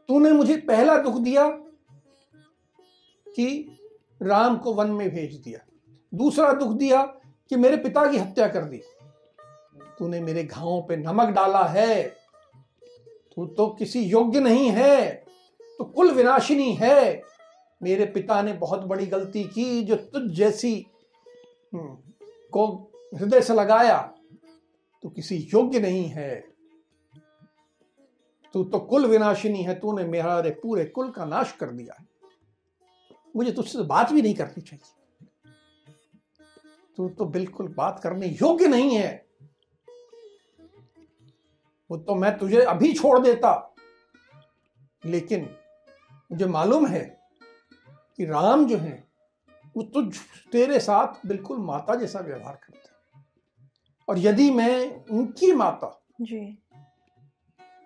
तूने 0.09 0.33
मुझे 0.33 0.57
पहला 0.57 0.97
दुख 0.99 1.21
दिया 1.21 1.49
कि 3.27 3.77
राम 4.23 4.57
को 4.57 4.75
वन 4.75 4.91
में 4.91 5.11
भेज 5.11 5.37
दिया। 5.37 5.59
दूसरा 6.15 6.53
दुख 6.53 6.73
दिया 6.73 7.03
कि 7.49 7.57
मेरे 7.57 7.77
पिता 7.77 8.11
की 8.11 8.19
हत्या 8.19 8.49
कर 8.49 8.65
दी। 8.65 8.83
तूने 9.99 10.21
मेरे 10.21 10.45
घावों 10.45 10.83
पे 10.83 10.97
नमक 10.97 11.29
डाला 11.29 11.65
है। 11.65 12.03
तू 13.37 13.47
तो 13.47 13.69
किसी 13.69 14.03
योग्य 14.03 14.41
नहीं 14.41 14.71
है। 14.71 15.25
तो 15.79 15.85
कुल 15.85 16.11
विनाशिनी 16.11 16.73
है। 16.73 17.23
मेरे 17.83 18.07
पिता 18.07 18.43
ने 18.43 18.53
बहुत 18.53 18.81
बड़ी 18.81 19.07
गलती 19.07 19.45
की 19.45 19.83
जो 19.83 19.97
तुझ 19.97 20.31
जैसी 20.31 20.87
हम्म, 21.75 21.99
को 22.51 22.91
हृदय 23.15 23.41
से 23.41 23.55
लगाया। 23.55 24.15
तो 25.03 25.09
किसी 25.09 25.37
योग्य 25.55 25.81
नहीं 25.81 26.05
है। 26.05 26.49
तू 28.53 28.65
तो 28.65 28.79
कुल 28.79 29.07
विनाशिनी 29.07 29.63
है। 29.63 29.75
तूने 29.75 30.05
मेरा 30.05 30.43
पूरे 30.43 30.85
कुल 30.85 31.11
का 31.11 31.25
नाश 31.25 31.53
कर 31.53 31.71
दिया 31.71 31.97
है। 32.01 32.10
मुझे 33.37 33.53
तुझसे 33.53 33.83
बात 33.83 34.13
भी 34.13 34.23
नहीं 34.23 34.35
करनी 34.35 34.61
चाहिए। 34.61 34.95
तू 36.97 37.09
तो 37.09 37.25
बिल्कुल 37.25 37.69
बात 37.69 38.01
करने 38.03 38.27
योग्य 38.27 38.69
नहीं 38.69 38.97
है। 38.97 39.27
वो 41.91 41.97
तो 41.97 42.15
मैं 42.15 42.39
तुझे 42.39 42.61
अभी 42.63 42.93
छोड़ 42.95 43.19
देता। 43.19 43.75
लेकिन 45.05 45.57
मुझे 46.33 46.47
मालूम 46.47 46.87
है 46.87 47.21
कि 48.17 48.25
राम 48.25 48.67
जो 48.67 48.77
है 48.77 49.09
वो 49.77 49.83
तुझ 49.83 50.17
तेरे 50.53 50.81
साथ 50.81 51.27
बिल्कुल 51.27 51.59
माता 51.59 51.95
जैसा 51.95 52.21
व्यवहार 52.21 52.55
करते 52.55 52.89
और 54.09 54.19
यदि 54.19 54.51
मैं 54.51 55.05
उनकी 55.05 55.53
माता 55.53 56.07
जी। 56.21 56.59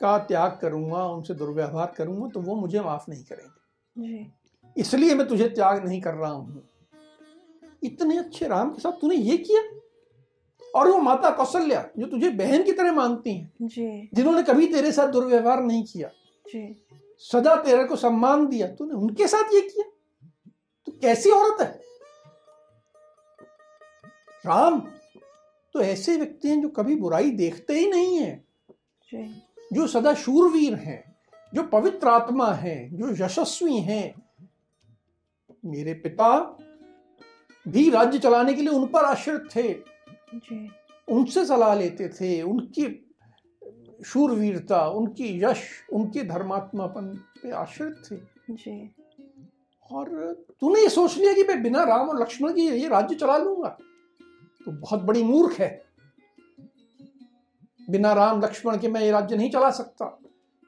का 0.01 0.19
त्याग 0.19 0.59
करूँगा 0.63 1.07
उनसे 1.07 1.35
दुर्व्यवहार 1.35 1.95
करूँगा 1.99 2.29
तो 2.29 2.41
वो 2.41 2.55
मुझे 2.55 2.81
माफ़ 2.81 3.05
नहीं 3.09 3.25
करेंगे। 3.25 3.61
जी। 3.99 4.33
इसलिए 4.77 5.15
मैं 5.15 5.27
तुझे 5.29 5.49
त्याग 5.49 5.85
नहीं 5.85 6.01
कर 6.01 6.15
रहा 6.15 6.31
हूँ। 6.31 6.63
इतने 7.83 8.17
अच्छे 8.19 8.49
राम 8.49 8.71
के 8.71 8.81
साथ 8.81 8.93
तूने 8.93 9.17
ये 9.17 9.37
किया? 9.39 9.63
और 10.63 10.89
वो 10.89 10.99
माता 10.99 11.31
कौशल्या 11.31 11.85
जो 11.99 12.07
तुझे 12.07 12.31
बहन 12.31 12.63
की 12.63 12.73
तरह 12.73 12.93
मानती 12.93 13.35
हैं 13.35 13.69
जिन्होंने 14.15 14.43
कभी 14.43 14.67
तेरे 14.67 14.93
साथ 14.93 15.09
दुर्व्यवहार 15.09 15.63
नहीं 15.63 15.83
किया 15.85 16.09
जी। 16.47 16.87
सदा 17.23 17.55
तेरे 17.57 17.85
को 17.85 17.97
सम्मान 17.97 18.47
दिया 18.47 18.67
तूने 18.69 18.95
उनके 18.95 19.29
साथ 19.29 19.55
ये 19.55 19.61
किया? 19.61 19.85
तो 20.87 20.93
कैसी 20.93 21.31
औरत 21.31 21.61
है? 21.61 21.81
राम 24.47 24.81
तो 25.75 25.81
ऐसे 25.81 26.17
व्यक्ति 26.17 26.49
हैं 26.49 26.61
जो 26.63 26.69
कभी 26.69 26.97
बुराई 26.97 27.31
देखते 27.31 27.75
ही 27.75 27.87
नहीं 27.91 28.17
है। 28.17 28.35
जी। 29.13 29.43
जो 29.73 29.87
सदा 29.87 30.15
शूरवीर 30.15 30.75
हैं 30.75 31.03
जो 31.53 31.63
पवित्र 31.63 32.09
आत्मा 32.09 32.51
हैं 32.53 32.97
जो 32.97 33.25
यशस्वी 33.25 33.77
हैं 33.81 34.24
मेरे 35.65 35.95
पिता 35.95 36.59
भी 37.69 37.91
राज्य 37.91 38.19
चलाने 38.19 38.55
के 38.55 38.63
लिए 38.63 38.71
उन 38.71 38.87
पर 38.87 39.05
आश्रित 39.05 39.49
थे। 39.57 39.73
जी। 40.35 40.69
उनसे 41.09 41.45
सलाह 41.47 41.75
लेते 41.75 42.09
थे 42.09 42.43
उनकी 42.43 43.11
शूरवीरता 44.07 44.87
उनकी 44.89 45.45
यश 45.45 45.63
उनके 45.93 46.23
धर्मात्मापन 46.23 47.07
पे 47.43 47.51
आश्रित 47.51 48.03
थे। 48.11 48.17
जी। 48.55 48.95
और 49.93 50.09
तूने 50.61 50.81
ये 50.81 50.89
सोच 50.89 51.17
लिया 51.19 51.33
कि 51.33 51.43
मैं 51.43 51.63
बिना 51.63 51.85
राम 51.85 52.09
और 52.09 52.21
लक्ष्मण 52.21 52.53
के 52.53 52.61
ये 52.61 52.89
राज्य 52.89 53.15
चला 53.15 53.37
लूँगा? 53.37 53.69
तो 54.65 54.73
बहुत 54.73 55.01
बड़ी 55.01 55.23
मूर्ख 55.23 55.61
है। 55.61 55.85
बिना 57.91 58.13
राम 58.13 58.43
लक्ष्मण 58.43 58.79
के 58.79 58.89
मैं 58.89 59.01
ये 59.01 59.11
राज्य 59.11 59.37
नहीं 59.37 59.51
चला 59.51 59.71
सकता। 59.71 60.19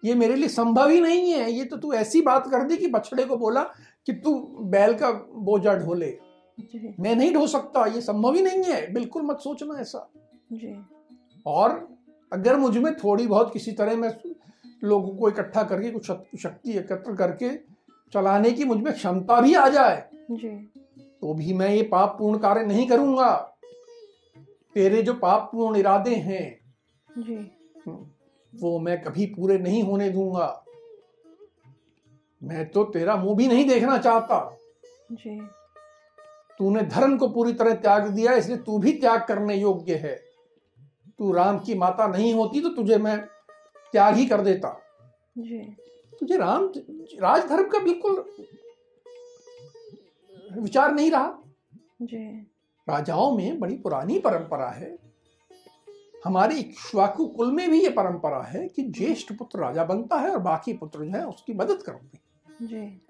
ये 0.04 0.14
मेरे 0.14 0.34
लिए 0.36 0.48
संभव 0.48 0.88
ही 0.88 1.00
नहीं 1.00 1.30
है। 1.32 1.52
ये 1.52 1.64
तो 1.64 1.76
तू 1.76 1.92
ऐसी 1.92 2.22
बात 2.22 2.50
कर 2.50 2.64
दी 2.64 2.76
कि 2.76 2.86
बछड़े 2.86 3.24
को 3.24 3.36
बोला 3.36 3.62
कि 4.06 4.12
तू 4.12 4.34
बैल 4.64 4.94
का 4.94 5.10
बोझा 5.34 5.74
ढोले। 5.74 6.18
मैं 7.00 7.14
नहीं 7.16 7.32
ढो 7.34 7.46
सकता 7.46 7.86
ये 7.86 8.00
संभव 8.00 8.34
ही 8.34 8.42
नहीं 8.42 8.62
है। 8.64 8.92
बिल्कुल 8.92 9.22
मत 9.22 9.40
सोचना 9.40 9.80
ऐसा। 9.80 10.08
जी। 10.52 10.76
और 11.46 11.88
अगर 12.32 12.56
मुझमें 12.56 12.96
थोड़ी 12.96 13.26
बहुत 13.26 13.52
किसी 13.52 13.72
तरह 13.72 13.96
मैं 13.96 14.12
लोगों 14.84 15.16
को 15.16 15.28
इकट्ठा 15.28 15.62
करके 15.62 15.90
कुछ 15.90 16.06
शक्ति 16.42 16.72
एकत्र 16.72 17.14
करके 17.16 17.50
चलाने 18.12 18.50
की 18.50 18.64
मुझमें 18.64 18.92
क्षमता 18.92 19.40
भी 19.40 19.54
आ 19.54 19.68
जाए 19.68 20.08
जी। 20.30 20.48
तो 21.20 21.34
भी 21.34 21.52
मैं 21.54 21.70
ये 21.70 21.82
पाप 21.82 22.16
पूर्ण 22.18 22.38
कार्य 22.38 22.64
नहीं 22.66 22.86
करूँगा। 22.88 23.34
तेरे 24.74 25.02
जो 25.02 25.14
पाप 25.14 25.48
पूर्ण 25.52 25.76
इरादे 25.76 26.14
हैं 26.14 26.60
जी। 27.18 27.36
वो 28.52 28.78
मैं 28.78 29.02
कभी 29.02 29.26
पूरे 29.26 29.58
नहीं 29.58 29.82
होने 29.82 30.10
दूँगा। 30.10 30.65
मैं 32.42 32.68
तो 32.68 32.84
तेरा 32.84 33.16
मुँह 33.16 33.36
भी 33.36 33.46
नहीं 33.48 33.68
देखना 33.68 33.98
चाहता। 33.98 34.38
जी। 35.12 35.38
तूने 36.58 36.82
धर्म 36.82 37.16
को 37.18 37.28
पूरी 37.28 37.52
तरह 37.52 37.74
त्याग 37.74 38.08
दिया 38.08 38.32
इसलिए 38.32 38.56
तू 38.56 38.78
भी 38.78 38.92
त्याग 38.92 39.24
करने 39.28 39.56
योग्य 39.56 39.94
है। 39.94 40.14
तू 41.18 41.32
राम 41.32 41.58
की 41.58 41.74
माता 41.74 42.06
नहीं 42.06 42.34
होती 42.34 42.60
तो 42.60 42.68
तुझे 42.68 42.98
मैं 42.98 43.18
त्याग 43.92 44.14
ही 44.14 44.26
कर 44.26 44.40
देता। 44.40 44.76
जी। 45.38 45.58
तुझे 46.20 46.36
राम 46.36 46.72
राजधर्म 47.20 47.68
का 47.68 47.78
बिल्कुल 47.78 48.24
विचार 50.60 50.92
नहीं 50.92 51.10
रहा। 51.10 51.38
जी। 52.02 52.26
राजाओं 52.86 53.36
में 53.36 53.58
बड़ी 53.60 53.76
पुरानी 53.76 54.18
परंपरा 54.18 54.68
है। 54.70 54.96
हमारे 56.24 56.54
इक्ष्वाकु 56.56 57.26
कुल 57.26 57.52
में 57.52 57.70
भी 57.70 57.82
ये 57.82 57.88
परंपरा 57.90 58.42
है 58.42 58.66
कि 58.68 58.82
ज्येष्ठ 58.82 59.32
पुत्र 59.32 59.58
राजा 59.58 59.84
बनता 59.84 60.16
है 60.16 60.30
और 60.30 60.38
बाकी 60.38 60.72
पुत्र 60.72 61.04
जो 61.04 61.10
है 61.10 61.24
उसकी 61.26 61.54
मदद 61.54 61.82
करते 61.82 62.16
हैं 62.16 62.24
जी। 62.62 63.02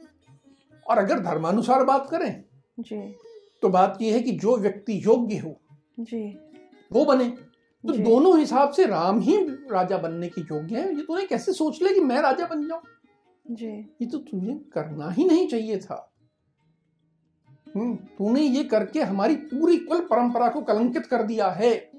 और 0.86 0.98
अगर 0.98 1.20
धर्मानुसार 1.20 1.84
बात 1.84 2.08
करें 2.10 2.44
जी। 2.80 3.16
तो 3.62 3.68
बात 3.68 3.98
यह 4.02 4.14
है 4.14 4.20
कि 4.20 4.32
जो 4.32 4.56
व्यक्ति 4.56 5.00
योग्य 5.04 5.36
हो 5.36 5.60
जी। 6.00 6.38
वो 6.92 7.04
बने। 7.04 7.28
तो 7.84 7.92
दोनों 7.92 8.38
हिसाब 8.38 8.70
से 8.70 8.86
राम 8.86 9.20
ही 9.20 9.36
राजा 9.70 9.98
बनने 9.98 10.28
की 10.28 10.40
योग्य 10.40 10.76
है। 10.76 10.96
ये 10.96 11.02
तूने 11.02 11.26
कैसे 11.26 11.52
सोच 11.52 11.82
लिया 11.82 11.94
कि 11.94 12.00
मैं 12.00 12.20
राजा 12.20 12.46
बन 12.46 12.68
जाऊँ? 12.68 12.82
जी। 13.50 13.68
ये 13.68 14.06
तो 14.06 14.18
तुझे 14.18 14.54
करना 14.72 15.10
ही 15.10 15.24
नहीं 15.24 15.48
चाहिए 15.48 15.78
था। 15.78 16.12
हम्म 17.76 17.96
तूने 17.96 18.40
ये 18.40 18.64
करके 18.64 19.02
हमारी 19.02 19.36
पूरी 19.36 19.76
कुल 19.76 20.00
परंपरा 20.00 20.48
को 20.48 20.60
कलंकित 20.60 21.06
कर 21.06 21.22
दिया 21.22 21.50
है। 21.50 21.90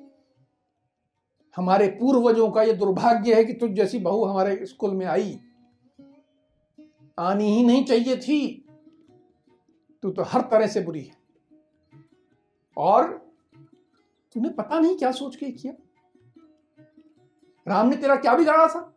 हमारे 1.57 1.87
पूर्वजों 1.87 2.51
का 2.51 2.63
ये 2.63 2.73
दुर्भाग्य 2.73 3.35
है 3.35 3.45
कि 3.45 3.53
तुझ 3.53 3.71
जैसी 3.71 3.99
बहू 3.99 4.25
हमारे 4.25 4.65
स्कूल 4.65 4.91
में 4.91 5.05
आई। 5.05 5.39
आनी 7.19 7.57
ही 7.57 7.65
नहीं 7.65 7.85
चाहिए 7.85 8.17
थी। 8.17 8.65
तू 10.01 10.11
तो 10.11 10.23
हर 10.23 10.41
तरह 10.41 10.67
से 10.67 10.81
बुरी 10.81 11.01
है। 11.01 11.17
और 12.77 13.31
तूने 14.33 14.49
पता 14.49 14.79
नहीं 14.79 14.97
क्या 14.97 15.11
सोच 15.11 15.35
के 15.35 15.51
किया? 15.51 15.73
राम 17.67 17.87
ने 17.87 17.95
तेरा 17.95 18.15
क्या 18.15 18.35
बिगाड़ा 18.35 18.67
था? 18.67 18.93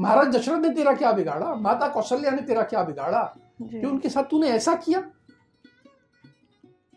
महाराज 0.00 0.28
दशरथ 0.28 0.58
ने 0.58 0.70
तेरा 0.70 0.94
क्या 0.94 1.12
बिगाड़ा? 1.12 1.54
माता 1.54 1.88
कौशल्या 1.88 2.30
ने 2.30 2.42
तेरा 2.42 2.62
क्या 2.62 2.84
बिगाड़ा? 2.84 3.36
कि 3.62 3.86
उनके 3.86 4.08
साथ 4.08 4.22
तूने 4.22 4.48
ऐसा 4.48 4.76
किया? 4.76 5.00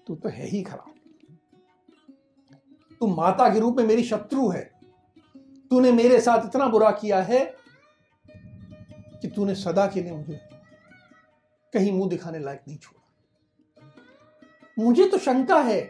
तू 0.08 0.16
तो 0.16 0.30
है 0.30 0.48
ही 0.48 0.64
खराब। 0.64 0.94
तू 3.00 3.08
माता 3.08 3.54
के 3.54 3.60
रूप 3.60 3.78
में 3.78 3.88
मेरी 3.88 4.04
शत्रु 4.04 4.50
है। 4.50 4.72
तूने 5.70 5.92
मेरे 5.92 6.22
साथ 6.22 6.46
इतना 6.46 6.68
बुरा 6.68 6.92
किया 6.92 7.22
है 7.22 7.57
कि 9.22 9.28
तूने 9.28 9.56
सदा 9.56 9.86
के 9.88 10.02
लिए 10.02 10.12
मुझे 10.12 10.40
कहीं 11.74 11.92
मुँह 11.92 12.10
दिखाने 12.10 12.40
लायक 12.40 12.62
नहीं 12.68 12.78
छोड़ा। 12.78 12.96
मुझे 14.80 15.08
तो 15.08 15.18
शंका 15.18 15.60
है 15.62 15.82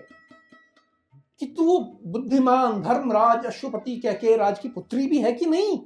कि 1.39 1.45
तू 1.47 1.79
बुद्धिमान 2.05 2.81
धर्मराज 2.81 3.45
अश्वपति 3.45 3.95
कह 3.97 4.13
के 4.13 4.35
राज 4.37 4.59
की 4.59 4.69
पुत्री 4.69 5.07
भी 5.07 5.21
है 5.21 5.31
कि 5.33 5.45
नहीं? 5.45 5.79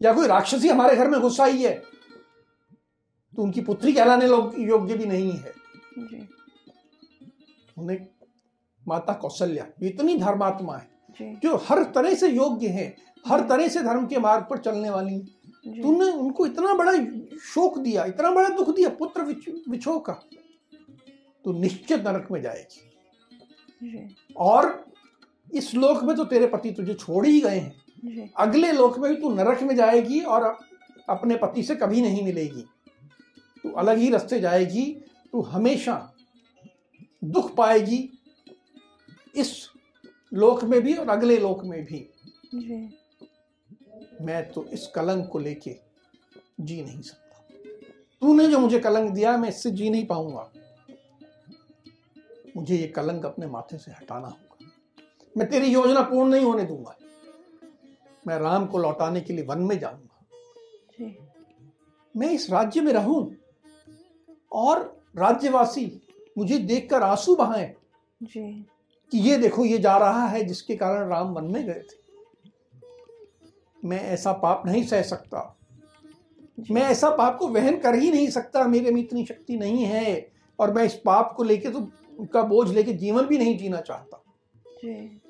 या 0.00 0.12
कोई 0.12 0.26
राक्षसी 0.26 0.68
हमारे 0.68 0.96
घर 0.96 1.08
में 1.08 1.20
घुसा 1.20 1.44
ही 1.44 1.62
है? 1.62 1.74
तो 3.34 3.42
उनकी 3.42 3.60
पुत्री 3.60 3.92
कहलाने 3.92 4.26
योग्य 4.64 4.94
भी 4.94 5.04
नहीं 5.06 5.32
है। 5.32 5.52
उन्हें 7.78 8.06
माता 8.86 9.12
कौशल्या 9.12 9.66
इतनी 9.82 10.16
धर्मात्मा 10.18 10.76
है 10.76 11.34
जो 11.36 11.56
हर 11.68 11.82
तरह 11.84 12.14
से 12.14 12.28
योग्य 12.28 12.68
है 12.68 12.94
हर 13.26 13.40
तरह 13.48 13.68
से 13.68 13.82
धर्म 13.82 14.06
के 14.06 14.18
मार्ग 14.18 14.46
पर 14.50 14.58
चलने 14.58 14.90
वाली। 14.90 15.18
तूने 15.64 16.10
उनको 16.12 16.46
इतना 16.46 16.74
बड़ा 16.74 16.92
शोक 17.44 17.78
दिया 17.78 18.04
इतना 18.04 18.30
बड़ा 18.30 18.48
दुख 18.48 18.74
दिया 18.76 18.88
पुत्र 18.98 19.22
विछो 19.68 19.98
का 19.98 20.12
तो 21.44 21.52
निश्चित 21.52 22.00
नरक 22.00 22.28
में 22.32 22.40
जाएगी। 22.42 24.14
और 24.36 24.84
इस 25.50 25.74
लोक 25.74 26.02
में 26.04 26.14
तो 26.16 26.24
तेरे 26.24 26.46
पति 26.46 26.70
तुझे 26.70 26.94
छोड़ 26.94 27.26
ही 27.26 27.40
गए 27.40 27.58
हैं। 27.58 28.30
अगले 28.36 28.72
लोक 28.72 28.98
में 28.98 29.08
भी 29.10 29.20
तू 29.20 29.30
नरक 29.34 29.62
में 29.62 29.74
जाएगी 29.76 30.20
और 30.20 30.44
अपने 31.08 31.36
पति 31.36 31.62
से 31.62 31.74
कभी 31.76 32.00
नहीं 32.00 32.22
मिलेगी। 32.24 32.64
तू 33.64 33.70
अलग 33.72 33.98
ही 33.98 34.10
रास्ते 34.10 34.40
जाएगी 34.40 34.84
तू 35.32 35.40
हमेशा 35.42 35.94
दुख 37.24 37.54
पाएगी 37.56 38.08
इस 39.34 39.54
लोक 40.32 40.64
में 40.64 40.80
भी 40.82 40.94
और 40.94 41.08
अगले 41.08 41.38
लोक 41.38 41.64
में 41.64 41.84
भी। 41.84 41.98
जी। 42.54 42.88
मैं 44.22 44.50
तो 44.52 44.64
इस 44.64 44.86
कलंक 44.86 45.28
को 45.28 45.38
लेके 45.38 45.76
जी 46.60 46.82
नहीं 46.82 47.00
सकता। 47.02 47.40
तूने 48.22 48.46
जो 48.48 48.58
मुझे 48.58 48.78
कलंक 48.80 49.10
दिया 49.10 49.36
मैं 49.36 49.48
इससे 49.48 49.70
जी 49.70 49.90
नहीं 49.90 50.06
पाऊँगा। 50.06 50.50
मुझे 52.56 52.76
ये 52.76 52.86
कलंक 52.86 53.26
अपने 53.26 53.46
माथे 53.46 53.78
से 53.78 53.92
हटाना 53.92 54.26
होगा। 54.26 54.70
मैं 55.36 55.48
तेरी 55.50 55.66
योजना 55.66 56.00
पूर्ण 56.02 56.30
नहीं 56.30 56.44
होने 56.44 56.64
दूँगा। 56.64 56.96
मैं 58.26 58.38
राम 58.38 58.66
को 58.66 58.78
लौटाने 58.78 59.20
के 59.20 59.32
लिए 59.32 59.44
वन 59.44 59.58
में 59.58 59.78
जाऊँगा। 59.78 60.08
मैं 62.14 62.30
इस 62.30 62.50
राज्य 62.50 62.80
में 62.80 62.92
रहूँ 62.92 63.34
और 64.52 64.80
राज्यवासी 65.16 65.86
मुझे 66.38 66.58
देखकर 66.58 67.02
आँसू 67.02 67.36
बहाए 67.36 67.74
कि 68.20 69.18
ये 69.18 69.36
देखो 69.38 69.64
ये 69.64 69.78
जा 69.78 69.96
रहा 69.96 70.26
है 70.26 70.44
जिसके 70.44 70.76
कारण 70.76 71.08
राम 71.08 71.32
वन 71.34 71.44
में 71.44 71.64
गए 71.66 71.80
थे। 71.80 72.01
मैं 73.84 74.00
ऐसा 74.00 74.32
पाप 74.32 74.62
नहीं 74.66 74.84
सह 74.84 75.02
सकता। 75.02 75.48
मैं 76.70 76.82
ऐसा 76.82 77.10
पाप 77.10 77.36
को 77.38 77.48
वहन 77.48 77.78
कर 77.78 77.94
ही 77.94 78.10
नहीं 78.10 78.28
सकता 78.30 78.64
मेरे 78.68 78.90
में 78.90 79.00
इतनी 79.00 79.24
शक्ति 79.26 79.56
नहीं 79.56 79.84
है 79.84 80.30
और 80.58 80.72
मैं 80.74 80.84
इस 80.84 80.94
पाप 80.94 81.32
को 81.36 81.42
लेके 81.42 81.68
तो 81.68 81.80
का 82.32 82.42
बोझ 82.42 82.68
लेके 82.70 82.92
जीवन 82.92 83.26
भी 83.26 83.38
नहीं 83.38 83.56
जीना 83.58 83.80
चाहता। 83.80 84.22
जी। 84.84 85.20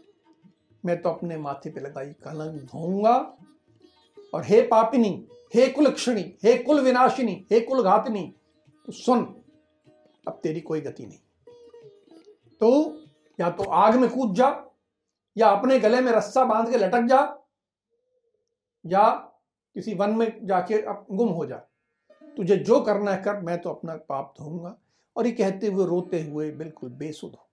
मैं 0.85 1.01
तो 1.03 1.11
अपने 1.11 1.37
माथे 1.37 1.71
पे 1.71 1.81
लगाई 1.81 2.09
कलंक 2.25 2.62
धोऊँगा 2.62 3.17
और 4.35 4.45
हे 4.45 4.62
पापिनी 4.62 5.11
हे 5.55 5.67
कुलक्षणी 5.69 6.23
हे 6.45 6.57
कुल 6.59 6.81
विनाशिनी 6.81 7.45
हे 7.53 7.61
कुल 7.61 7.83
घातनी 7.83 8.33
तो 8.87 8.93
सुन 8.93 9.25
अब 10.29 10.41
तेरी 10.43 10.61
कोई 10.61 10.81
गति 10.81 11.07
नहीं। 11.07 11.19
तो 12.61 13.01
या 13.41 13.51
तो 13.51 13.65
आग 13.65 13.95
में 13.95 14.09
कूद 14.11 14.35
जा 14.35 14.49
या 15.37 15.49
अपने 15.49 15.79
गले 15.79 16.01
में 16.01 16.12
रस्सा 16.12 16.45
बाँध 16.45 16.71
के 16.71 16.79
लटक 16.79 17.03
जा 17.03 17.21
या 18.87 19.11
किसी 19.77 19.95
वन 19.95 20.11
में 20.11 20.47
जाके 20.47 20.81
अब 20.83 21.07
गुम 21.11 21.29
हो 21.29 21.47
जा। 21.47 21.57
तुझे 22.37 22.57
जो 22.57 22.81
करना 22.81 23.11
है 23.11 23.23
कर, 23.23 23.40
मैं 23.40 23.61
तो 23.61 23.71
अपना 23.71 23.97
पाप 24.09 24.35
धोऊँगा। 24.40 24.77
और 25.16 25.27
ये 25.27 25.33
कहते 25.33 25.66
हुए, 25.66 25.87
रोते 25.87 26.23
हुए 26.23 26.51
बिल्कुल 26.51 26.90
बेसुध 26.90 27.31
हो 27.31 27.49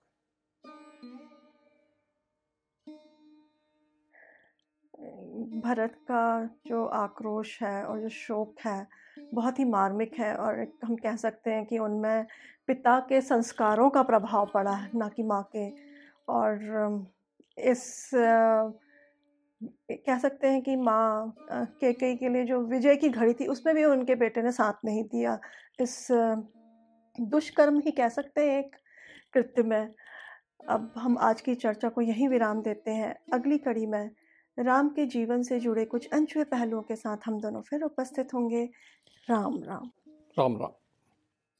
भरत 5.60 5.94
का 6.08 6.44
जो 6.66 6.84
आक्रोश 6.84 7.62
है 7.62 7.84
और 7.84 8.00
जो 8.00 8.08
शोक 8.08 8.54
है, 8.64 8.86
बहुत 9.34 9.58
ही 9.58 9.64
मार्मिक 9.64 10.14
है 10.18 10.34
और 10.36 10.66
हम 10.84 10.96
कह 10.96 11.16
सकते 11.16 11.50
हैं 11.50 11.64
कि 11.66 11.78
उनमें 11.78 12.26
पिता 12.66 12.98
के 13.00 13.20
संस्कारों 13.20 13.90
का 13.90 14.02
प्रभाव 14.02 14.50
पड़ा 14.54 14.72
है, 14.72 14.90
ना 14.94 15.08
कि 15.08 15.22
माँ 15.22 15.42
के। 15.56 15.70
और 16.28 17.06
इस 17.58 18.10
कह 19.90 20.18
सकते 20.18 20.48
हैं 20.48 20.62
कि 20.62 20.76
माँ 20.76 21.34
के 21.52 21.92
कई 21.92 22.16
के 22.16 22.28
लिए 22.28 22.44
जो 22.44 22.60
विजय 22.60 22.96
की 22.96 23.08
घड़ी 23.08 23.34
थी, 23.34 23.46
उसमें 23.46 23.74
भी 23.74 23.84
उनके 23.84 24.14
बेटे 24.14 24.42
ने 24.42 24.52
साथ 24.52 24.72
नहीं 24.84 25.04
दिया। 25.04 25.38
इस 25.80 26.08
दुष्कर्म 27.20 27.78
ही 27.78 27.90
कह 27.90 28.08
सकते 28.08 28.50
हैं 28.50 28.58
एक 28.58 28.76
कृत्य 29.32 29.62
में। 29.62 29.94
अब 30.68 30.92
हम 30.96 31.18
आज 31.18 31.40
की 31.40 31.54
चर्चा 31.54 31.88
को 31.88 32.00
यहीं 32.00 32.28
विराम 32.28 32.62
देते 32.62 32.90
हैं। 32.90 33.16
अगली 33.32 33.58
कड़ी 33.58 33.86
में 33.86 34.10
राम 34.58 34.88
के 34.88 35.06
जीवन 35.06 35.42
से 35.42 35.60
जुड़े 35.60 35.84
कुछ 35.84 36.08
अनछुए 36.12 36.44
पहलुओं 36.44 36.82
के 36.82 36.96
साथ 36.96 37.16
हम 37.26 37.40
दोनों 37.40 37.60
फिर 37.60 37.82
उपस्थित 37.82 38.34
होंगे। 38.34 38.64
राम 39.30 39.62
राम। 39.64 39.90
राम 40.38 40.56
राम। 40.56 40.72